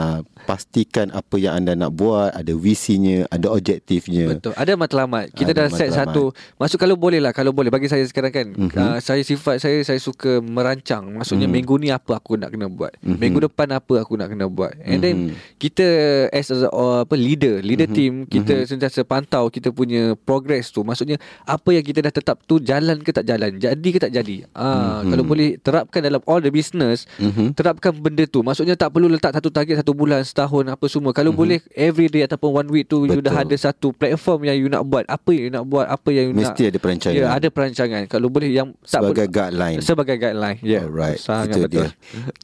Pastikan 0.47 1.11
apa 1.11 1.35
yang 1.37 1.59
anda 1.59 1.75
nak 1.77 1.93
buat, 1.93 2.33
ada 2.33 2.55
visinya, 2.55 3.27
ada 3.29 3.51
objektifnya. 3.53 4.33
Betul. 4.33 4.55
Ada 4.57 4.73
matlamat. 4.73 5.29
Kita 5.35 5.53
ada 5.53 5.59
dah 5.61 5.67
matlamat. 5.69 5.91
set 5.91 5.93
satu. 5.93 6.23
Masuk 6.57 6.79
kalau 6.81 6.95
boleh 6.97 7.21
lah, 7.21 7.35
kalau 7.35 7.53
boleh. 7.53 7.69
Bagi 7.69 7.91
saya 7.91 8.01
sekarang 8.07 8.31
kan, 8.31 8.47
mm-hmm. 8.55 8.79
uh, 8.79 8.97
saya 9.03 9.21
sifat 9.21 9.61
saya, 9.61 9.83
saya 9.85 9.99
suka 10.01 10.39
merancang. 10.41 11.03
Maksudnya 11.19 11.45
mm-hmm. 11.45 11.53
minggu 11.53 11.75
ni 11.77 11.89
apa 11.91 12.17
aku 12.17 12.39
nak 12.39 12.55
kena 12.55 12.71
buat. 12.71 12.95
Mm-hmm. 13.03 13.19
Minggu 13.19 13.39
depan 13.51 13.67
apa 13.75 13.93
aku 14.01 14.13
nak 14.15 14.31
kena 14.31 14.47
buat. 14.47 14.73
And 14.81 14.81
mm-hmm. 14.81 15.03
then, 15.03 15.15
mhm. 15.29 15.35
kita 15.59 15.87
as 16.31 16.47
a, 16.49 16.71
uh, 16.71 17.03
apa 17.03 17.15
leader, 17.19 17.59
leader 17.59 17.91
mm-hmm. 17.91 17.99
team, 17.99 18.13
kita 18.25 18.63
mm-hmm. 18.63 18.71
sentiasa 18.71 19.03
pantau 19.03 19.51
kita 19.51 19.75
punya 19.75 20.15
progress 20.15 20.71
tu. 20.71 20.87
Maksudnya, 20.87 21.19
apa 21.43 21.75
yang 21.75 21.83
kita 21.83 21.99
dah 22.07 22.13
tetap 22.15 22.39
tu, 22.47 22.63
jalan 22.63 23.03
ke 23.03 23.11
tak 23.11 23.27
jalan? 23.27 23.59
Jadi 23.59 23.89
ke 23.91 23.99
tak 23.99 24.15
jadi? 24.15 24.47
Uh, 24.55 24.63
mm-hmm. 24.63 25.11
Kalau 25.11 25.23
boleh 25.27 25.49
terapkan 25.59 25.99
dalam 25.99 26.23
all 26.23 26.39
the 26.39 26.47
business, 26.47 27.03
mm-hmm. 27.19 27.51
terapkan 27.51 27.91
benda 27.91 28.23
tu. 28.23 28.39
Maksudnya 28.47 28.79
tak 28.79 28.95
perlu 28.95 29.11
letak 29.11 29.35
satu 29.35 29.51
target 29.51 29.83
satu 29.83 29.91
bulan, 29.91 30.23
setahun 30.23 30.71
apa 30.71 30.87
semua. 30.87 31.11
Kalau 31.11 31.35
mm-hmm. 31.35 31.43
boleh 31.43 31.59
every 31.75 32.07
day 32.07 32.23
ataupun 32.23 32.63
one 32.63 32.69
week 32.71 32.87
tu 32.87 33.03
Betul. 33.03 33.19
you 33.19 33.21
dah 33.27 33.43
ada 33.43 33.55
satu 33.59 33.91
platform 33.91 34.47
yang 34.47 34.55
you 34.55 34.71
nak 34.71 34.87
buat. 34.87 35.03
Apa 35.11 35.35
yang 35.35 35.43
you 35.43 35.51
nak 35.51 35.67
buat, 35.67 35.83
apa 35.83 36.09
yang 36.15 36.31
you 36.31 36.35
Mesti 36.39 36.47
nak 36.47 36.55
Mesti 36.55 36.63
ada 36.71 36.79
perancangan. 36.79 37.19
Ya, 37.19 37.27
ada 37.35 37.47
perancangan. 37.51 38.01
Kalau 38.07 38.27
boleh 38.31 38.47
yang 38.47 38.71
tak 38.87 39.03
sebagai 39.03 39.27
guideline. 39.27 39.77
Sebagai 39.83 40.15
guideline. 40.15 40.59
Ya. 40.63 40.71
Yeah. 40.79 40.83
Alright. 40.87 41.19
Sangat 41.19 41.51
Itu 41.51 41.59
betul. 41.67 41.83
Dia. 41.83 41.87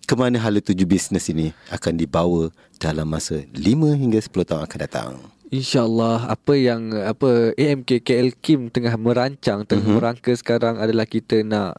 Kemana 0.03 0.35
hala 0.43 0.59
tuju 0.59 0.83
bisnes 0.83 1.23
ini 1.31 1.55
akan 1.71 1.95
dibawa 1.95 2.51
dalam 2.83 3.07
masa 3.07 3.39
5 3.55 3.63
hingga 3.95 4.19
10 4.19 4.43
tahun 4.43 4.61
akan 4.67 4.79
datang. 4.83 5.11
InsyaAllah 5.53 6.33
apa 6.33 6.53
yang 6.57 6.89
apa 7.05 7.53
AMK 7.53 8.01
KL 8.01 8.33
Kim 8.41 8.73
tengah 8.73 8.97
merancang 8.97 9.61
tengah 9.69 9.85
mm-hmm. 9.85 10.01
merangka 10.01 10.33
sekarang 10.33 10.81
adalah 10.81 11.05
kita 11.05 11.45
nak 11.45 11.77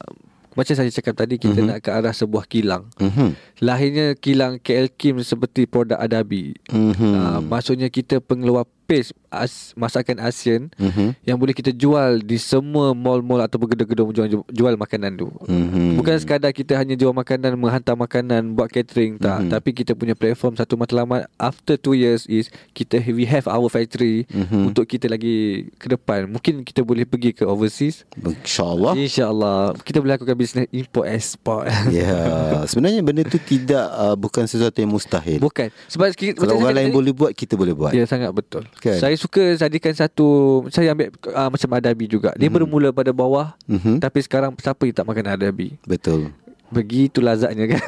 macam 0.55 0.75
saya 0.75 0.91
cakap 0.91 1.15
tadi 1.19 1.39
kita 1.39 1.59
mm-hmm. 1.59 1.71
nak 1.71 1.79
ke 1.83 1.91
arah 1.91 2.15
sebuah 2.15 2.47
kilang. 2.47 2.91
Mm-hmm. 2.99 3.29
Lahirnya 3.63 4.07
kilang 4.19 4.63
KL 4.63 4.91
Kim 4.95 5.19
seperti 5.23 5.67
produk 5.67 5.99
Adabi. 5.99 6.55
Mm-hmm. 6.71 7.13
Uh, 7.15 7.41
maksudnya 7.43 7.91
kita 7.91 8.23
pengeluar 8.23 8.67
paste 8.85 9.17
as, 9.33 9.73
masakan 9.75 10.21
ASEAN 10.23 10.71
mm-hmm. 10.77 11.09
yang 11.27 11.37
boleh 11.41 11.57
kita 11.57 11.75
jual 11.75 12.23
di 12.23 12.39
semua 12.39 12.95
mall-mall 12.95 13.43
atau 13.43 13.59
gedung-gedung 13.59 14.15
jual, 14.15 14.29
jual 14.47 14.75
makanan 14.79 15.19
tu. 15.19 15.29
Mm-hmm. 15.49 15.99
Bukan 15.99 16.15
sekadar 16.21 16.53
kita 16.55 16.79
hanya 16.79 16.95
jual 16.95 17.11
makanan, 17.11 17.57
menghantar 17.59 17.97
makanan, 17.97 18.55
buat 18.55 18.71
catering 18.71 19.19
tak, 19.19 19.43
mm-hmm. 19.43 19.53
tapi 19.53 19.71
kita 19.75 19.93
punya 19.97 20.15
platform 20.15 20.55
satu 20.55 20.79
matlamat 20.79 21.27
after 21.41 21.75
2 21.75 21.97
years 21.97 22.23
is 22.31 22.53
kita 22.77 23.01
we 23.11 23.27
have 23.27 23.49
our 23.51 23.67
factory 23.67 24.29
mm-hmm. 24.31 24.71
untuk 24.71 24.87
kita 24.87 25.11
lagi 25.11 25.69
ke 25.81 25.91
depan. 25.91 26.29
Mungkin 26.31 26.63
kita 26.63 26.85
boleh 26.85 27.09
pergi 27.09 27.35
ke 27.35 27.43
overseas. 27.49 28.07
Insya-Allah. 28.21 28.93
Insya-Allah. 28.95 29.75
Kita 29.83 29.99
boleh 29.99 30.15
lakukan 30.21 30.37
bisnes 30.37 30.69
import 30.71 31.09
export. 31.09 31.67
Ya, 31.91 32.07
yeah. 32.07 32.63
sebenarnya 32.71 33.01
benda 33.01 33.25
tu 33.27 33.41
tidak 33.41 33.87
uh, 33.97 34.15
bukan 34.15 34.45
sesuatu 34.45 34.79
yang 34.79 34.93
mustahil. 34.93 35.41
Bukan. 35.41 35.73
Sebab 35.91 36.13
kalau 36.37 36.61
orang 36.61 36.77
lain 36.77 36.91
boleh 36.93 37.13
buat, 37.17 37.33
kita 37.33 37.57
boleh 37.57 37.75
buat. 37.75 37.93
Ya, 37.97 38.05
sangat 38.05 38.31
betul 38.31 38.67
kan? 38.79 38.99
Saya 39.01 39.17
suka 39.19 39.57
jadikan 39.57 39.95
satu 39.97 40.63
Saya 40.69 40.93
ambil 40.93 41.11
uh, 41.31 41.49
macam 41.51 41.71
adabi 41.75 42.07
juga 42.07 42.31
Dia 42.35 42.47
mm-hmm. 42.47 42.57
bermula 42.61 42.89
pada 42.95 43.11
bawah 43.11 43.57
mm-hmm. 43.67 43.99
Tapi 43.99 44.19
sekarang 44.23 44.53
siapa 44.61 44.83
yang 44.87 44.97
tak 44.97 45.07
makan 45.09 45.27
adabi 45.35 45.77
Betul 45.87 46.35
Begitu 46.75 47.19
lazatnya 47.23 47.71
kan 47.71 47.83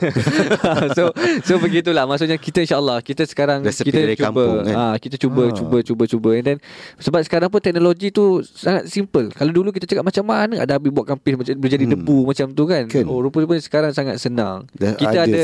So 0.97 1.11
so 1.43 1.59
begitulah 1.59 2.07
Maksudnya 2.07 2.39
kita 2.39 2.63
insyaAllah 2.63 3.03
Kita 3.03 3.27
sekarang 3.27 3.67
Resepi 3.67 3.91
Kita 3.91 3.99
cuba 4.15 4.25
kampung, 4.31 4.57
kan? 4.63 4.75
ha, 4.75 4.95
Kita 4.97 5.17
cuba 5.19 5.43
ha. 5.51 5.55
Cuba 5.55 5.77
cuba 5.83 6.03
cuba 6.07 6.31
And 6.39 6.45
then 6.47 6.59
Sebab 7.03 7.21
sekarang 7.27 7.51
pun 7.51 7.59
teknologi 7.59 8.15
tu 8.15 8.41
Sangat 8.47 8.87
simple 8.87 9.35
Kalau 9.35 9.51
dulu 9.51 9.75
kita 9.75 9.91
cakap 9.91 10.07
Macam 10.07 10.25
mana 10.25 10.63
ada 10.63 10.79
habis 10.79 10.95
buat 10.95 11.05
kampis 11.05 11.35
Boleh 11.37 11.73
jadi 11.73 11.87
hmm. 11.91 11.95
debu 11.99 12.19
Macam 12.31 12.47
tu 12.55 12.65
kan, 12.65 12.83
kan? 12.87 13.05
Oh 13.05 13.19
rupa-rupanya 13.21 13.63
sekarang 13.63 13.91
Sangat 13.91 14.23
senang 14.23 14.65
Dah 14.73 14.95
Kita 14.95 15.27
ada, 15.27 15.43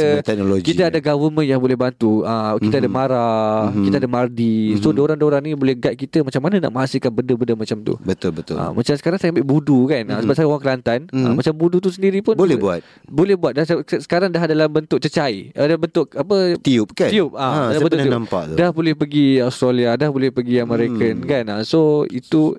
Kita 0.62 0.82
ada 0.88 0.98
government 1.02 1.46
Yang 1.48 1.60
boleh 1.60 1.76
bantu 1.76 2.22
ha, 2.22 2.54
Kita 2.56 2.78
hmm. 2.78 2.82
ada 2.86 2.88
Mara 2.88 3.32
hmm. 3.68 3.84
Kita 3.88 3.96
ada 3.98 4.08
Mardi 4.08 4.76
hmm. 4.76 4.80
So 4.80 4.94
orang-orang 4.94 5.40
ni 5.42 5.50
Boleh 5.58 5.74
guide 5.74 5.98
kita 5.98 6.22
Macam 6.22 6.40
mana 6.44 6.62
nak 6.62 6.72
menghasilkan 6.72 7.10
Benda-benda 7.10 7.54
macam 7.58 7.76
tu 7.82 7.94
Betul 8.02 8.30
betul 8.36 8.56
ha, 8.60 8.70
Macam 8.70 8.94
sekarang 8.94 9.18
saya 9.18 9.34
ambil 9.34 9.46
budu 9.46 9.90
kan 9.90 10.02
hmm. 10.06 10.20
Sebab 10.26 10.34
saya 10.36 10.46
orang 10.46 10.62
Kelantan 10.62 11.00
hmm. 11.10 11.24
ha, 11.24 11.34
Macam 11.34 11.52
budu 11.56 11.76
tu 11.82 11.90
sendiri 11.90 12.22
pun 12.22 12.38
Boleh 12.38 12.56
buat 12.56 12.80
Boleh 13.08 13.31
boleh 13.32 13.40
buat. 13.40 13.52
Dah 13.56 13.64
sekarang 14.00 14.28
dah 14.28 14.44
dalam 14.44 14.68
bentuk 14.68 15.00
cecair. 15.00 15.50
Ada 15.56 15.80
bentuk 15.80 16.12
apa? 16.12 16.60
Tiup 16.60 16.92
kan? 16.92 17.08
Tiup 17.08 17.32
ah 17.34 17.72
ha, 17.72 17.76
saya 17.76 17.88
pernah 17.88 18.20
nampak 18.20 18.42
tu. 18.52 18.54
Dah 18.60 18.70
boleh 18.70 18.92
pergi 18.92 19.40
Australia 19.40 19.96
dah 19.96 20.12
boleh 20.12 20.28
pergi 20.28 20.60
Amerika 20.60 21.06
hmm. 21.08 21.24
kan? 21.24 21.44
Ah, 21.48 21.62
so 21.64 22.04
itu 22.12 22.56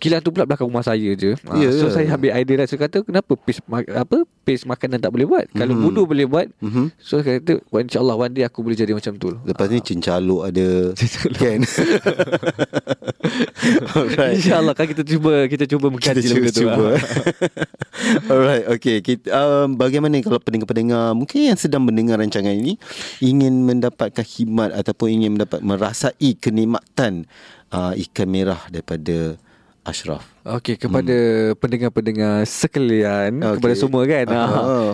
kilang 0.00 0.18
tu 0.18 0.30
pula 0.30 0.42
belakang 0.42 0.64
rumah 0.64 0.80
saya 0.80 1.12
je. 1.12 1.36
Ha, 1.38 1.52
Ya, 1.54 1.68
so 1.70 1.86
ya. 1.86 1.92
saya 1.92 2.06
ambil 2.10 2.32
idea 2.32 2.56
lah. 2.56 2.66
Saya 2.66 2.80
kata 2.80 3.00
kenapa 3.00 3.36
ma- 3.66 3.84
apa 3.86 4.16
pace 4.40 4.64
makanan 4.64 4.98
tak 4.98 5.12
boleh 5.12 5.26
buat? 5.26 5.44
Kalau 5.52 5.72
Mhm. 5.72 5.82
budu 5.84 6.02
boleh 6.04 6.24
buat. 6.24 6.48
Mhm. 6.58 6.96
So 6.96 7.20
saya 7.20 7.38
kata 7.38 7.60
"Wah, 7.68 7.80
insyaAllah 7.80 8.16
one 8.18 8.32
day 8.32 8.42
aku 8.42 8.60
boleh 8.60 8.74
jadi 8.74 8.90
macam 8.90 9.12
tu. 9.14 9.36
Lepas 9.44 9.68
ni 9.68 9.78
cincaluk 9.78 10.40
ada 10.42 10.66
Kan 11.36 11.60
Alright 13.92 14.36
InsyaAllah 14.36 14.72
kan 14.72 14.86
kita 14.86 15.02
cuba 15.04 15.44
kita 15.46 15.64
cuba 15.66 15.86
kita 15.92 16.16
mengkaji 16.16 16.26
cuba, 16.26 16.48
tu. 16.48 16.64
cuba. 16.64 16.88
Alright, 18.32 18.64
okay. 18.70 18.96
Kita, 19.00 19.28
um, 19.30 19.76
bagaimana 19.76 20.16
kalau 20.20 20.38
pendengar-pendengar 20.38 21.12
mungkin 21.12 21.44
yang 21.44 21.58
sedang 21.58 21.84
mendengar 21.84 22.16
rancangan 22.16 22.50
ini 22.50 22.80
ingin 23.20 23.62
mendapatkan 23.62 24.22
khidmat 24.22 24.72
ataupun 24.72 25.12
ingin 25.12 25.36
mendapat 25.36 25.60
merasai 25.60 26.34
kenikmatan 26.34 27.28
uh, 27.68 27.92
ikan 28.00 28.26
merah 28.26 28.60
daripada 28.66 29.36
Ashraf. 29.86 30.24
Okey 30.42 30.76
kepada 30.76 31.16
pendengar-pendengar 31.54 32.42
sekalian 32.42 33.30
Hmm. 33.36 33.46
Okey. 33.46 33.56
kepada 33.60 33.74
semua 33.76 34.02
kan. 34.04 34.24
Ah. 34.26 34.40
Ha. 34.40 34.46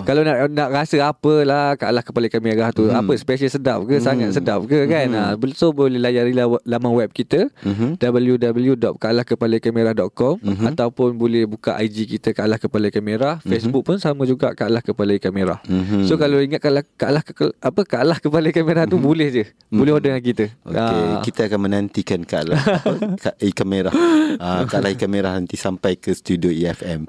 Kalau 0.02 0.20
nak 0.20 0.36
nak 0.48 0.68
rasa 0.72 0.96
apalah 1.04 1.74
kat 1.74 1.86
alah 1.86 2.00
kepala 2.00 2.24
ikan 2.26 2.40
merah 2.40 2.68
tu, 2.70 2.84
Hmm. 2.84 2.98
apa 2.98 3.12
special 3.14 3.48
sedap 3.48 3.78
ke, 3.82 3.98
sangat 3.98 4.32
sedap 4.32 4.62
ke 4.62 4.84
kan. 4.84 5.06
Ha. 5.08 5.34
So 5.52 5.70
boleh 5.70 5.96
layari 5.96 6.32
laman 6.62 6.90
web 6.92 7.10
kita 7.10 7.46
Mhm. 7.60 7.96
www.kalakkepalaikanmerah.com 7.96 10.34
Mhm. 10.38 10.64
ataupun 10.66 11.14
boleh 11.14 11.44
buka 11.44 11.76
IG 11.76 12.04
kita 12.08 12.32
Kalah 12.32 12.56
Kepala 12.56 12.86
Ikan 12.86 13.00
Merah. 13.00 13.36
Facebook 13.40 13.84
pun 13.84 13.96
sama 13.96 14.24
juga 14.24 14.52
Kalah 14.52 14.80
Kepala 14.80 15.12
Ikan 15.12 15.30
Merah. 15.30 15.58
Mhm. 15.62 16.04
So 16.04 16.16
kalau 16.16 16.38
ingat 16.38 16.58
Kalah 16.58 16.82
Kalah 16.92 17.20
apa 17.56 17.80
Kalah 17.82 18.16
Kepala 18.18 18.48
Ikan 18.48 18.62
Merah 18.62 18.84
tu 18.84 18.96
boleh 18.98 19.28
je. 19.30 19.44
Boleh 19.68 19.92
order 19.92 20.10
dengan 20.10 20.24
kita. 20.24 20.44
Okey, 20.64 20.76
Ah. 20.76 21.20
kita 21.22 21.40
akan 21.44 21.58
menantikan 21.60 22.20
Kak 22.22 22.42
Lah 22.44 22.58
Kak 23.22 23.34
Ikan 23.38 23.64
Merah 23.64 23.92
uh, 24.36 24.60
Kak 24.64 24.80
Lah 24.80 24.90
Ikan 24.90 25.06
Merah 25.06 25.35
nanti 25.36 25.54
sampai 25.54 25.94
ke 25.94 26.10
studio 26.10 26.48
EFM 26.48 27.04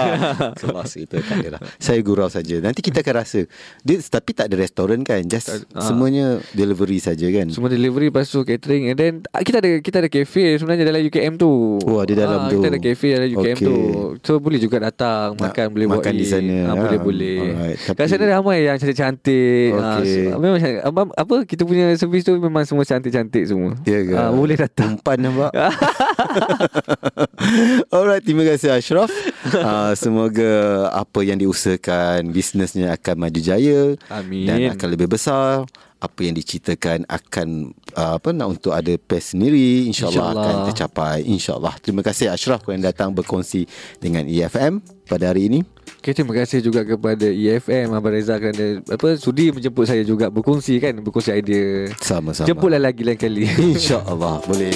Kelas 0.60 0.92
itu 0.96 1.16
Kak 1.16 1.36
Merah 1.38 1.60
Saya 1.76 2.00
gurau 2.00 2.26
saja. 2.26 2.58
Nanti 2.58 2.80
kita 2.80 3.00
akan 3.00 3.14
rasa. 3.16 3.48
Dia, 3.80 3.96
Tapi 3.98 4.30
tak 4.30 4.46
ada 4.46 4.56
restoran 4.56 5.00
kan? 5.00 5.24
Just 5.24 5.48
Ah. 5.70 5.82
semuanya 5.82 6.26
delivery 6.50 6.98
saja 6.98 7.24
kan? 7.26 7.48
Semua 7.48 7.66
delivery 7.66 8.08
Lepas 8.08 8.28
tu 8.28 8.42
catering 8.42 8.90
And 8.90 8.96
then 8.96 9.12
ah, 9.28 9.40
Kita 9.40 9.58
ada 9.58 9.70
kita 9.78 9.96
ada 9.98 10.08
cafe. 10.08 10.54
Sebenarnya 10.54 10.84
dalam 10.84 11.00
UKM 11.02 11.34
tu. 11.34 11.78
Oh, 11.80 11.98
ada 11.98 12.12
dalam 12.12 12.38
Ah, 12.38 12.48
tu. 12.48 12.58
Kita 12.58 12.68
ada 12.68 12.78
cafe 12.78 13.06
dalam 13.10 13.28
UKM 13.30 13.56
Okey. 13.56 13.66
tu. 13.66 13.76
So 14.20 14.32
boleh 14.36 14.58
juga 14.58 14.76
datang 14.80 15.32
Nak 15.32 15.42
Makan 15.42 15.66
boleh 15.70 15.86
buat 15.86 15.96
makan 15.98 16.12
di 16.12 16.26
sana, 16.26 16.54
ah, 16.60 16.66
ah. 16.66 16.74
Boleh-boleh 16.78 17.38
Alright, 17.40 17.78
Kat 17.80 17.94
tapi- 17.96 18.10
sana 18.10 18.24
ramai 18.30 18.58
yang 18.62 18.76
cantik-cantik. 18.76 19.70
Ah, 19.72 19.96
Okey. 19.96 20.14
so- 20.26 20.38
Memang 20.38 20.58
apa, 20.82 21.00
apa 21.14 21.34
Kita 21.42 21.62
punya 21.62 21.86
servis 21.94 22.22
tu 22.22 22.34
Memang 22.34 22.62
semua 22.62 22.84
cantik-cantik 22.84 23.44
semua. 23.44 23.72
Ya 23.82 23.98
ke? 24.00 24.12
Ah, 24.12 24.30
Boleh 24.30 24.54
datang. 24.54 24.92
Umpan 24.92 25.16
nampak 25.18 25.50
Alright 27.94 28.22
Terima 28.22 28.44
kasih 28.46 28.74
Ashraf 28.74 29.10
uh, 29.54 29.92
Semoga 30.02 30.86
Apa 30.92 31.24
yang 31.26 31.38
diusahakan 31.40 32.30
Bisnesnya 32.30 32.94
akan 32.94 33.16
maju 33.28 33.40
jaya 33.40 33.94
Amin. 34.12 34.46
Dan 34.46 34.58
akan 34.76 34.88
lebih 34.94 35.10
besar 35.10 35.66
apa 36.00 36.24
yang 36.24 36.32
diceritakan 36.32 37.04
akan 37.04 37.76
uh, 37.92 38.16
apa 38.16 38.32
nak 38.32 38.56
untuk 38.56 38.72
ada 38.72 38.88
pes 38.96 39.36
sendiri 39.36 39.84
insyaallah 39.84 40.32
InsyaAllah. 40.32 40.40
akan 40.48 40.56
tercapai 40.72 41.16
insyaallah 41.28 41.74
terima 41.84 42.00
kasih 42.00 42.32
Ashraf 42.32 42.64
yang 42.72 42.80
datang 42.80 43.12
berkongsi 43.12 43.68
dengan 44.00 44.24
EFM 44.24 44.80
pada 45.04 45.28
hari 45.28 45.52
ini 45.52 45.60
Okay, 46.00 46.16
terima 46.16 46.32
kasih 46.32 46.64
juga 46.64 46.80
kepada 46.80 47.28
EFM 47.28 47.92
Abang 47.92 48.16
Reza 48.16 48.40
kerana 48.40 48.80
apa 48.88 49.20
sudi 49.20 49.52
menjemput 49.52 49.84
saya 49.84 50.00
juga 50.00 50.32
berkongsi 50.32 50.80
kan 50.80 50.96
berkongsi 50.96 51.36
idea. 51.36 51.92
sama-sama 52.00 52.48
Jemputlah 52.48 52.80
lagi 52.80 53.04
lain 53.04 53.20
kali. 53.20 53.44
InsyaAllah 53.76 54.40
Boleh 54.48 54.72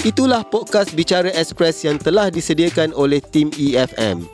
Itulah 0.00 0.40
podcast 0.48 0.96
Bicara 0.96 1.28
Express 1.36 1.84
yang 1.84 2.00
telah 2.00 2.32
disediakan 2.32 2.96
oleh 2.96 3.20
tim 3.20 3.52
EFM. 3.52 4.24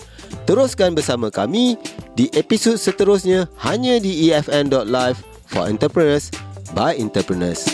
Teruskan 0.46 0.94
bersama 0.94 1.26
kami 1.26 1.74
di 2.14 2.30
episod 2.38 2.78
seterusnya 2.78 3.50
hanya 3.66 3.98
di 3.98 4.30
efm.live 4.30 5.18
for 5.50 5.66
entrepreneurs 5.66 6.30
by 6.70 6.94
entrepreneurs. 6.94 7.66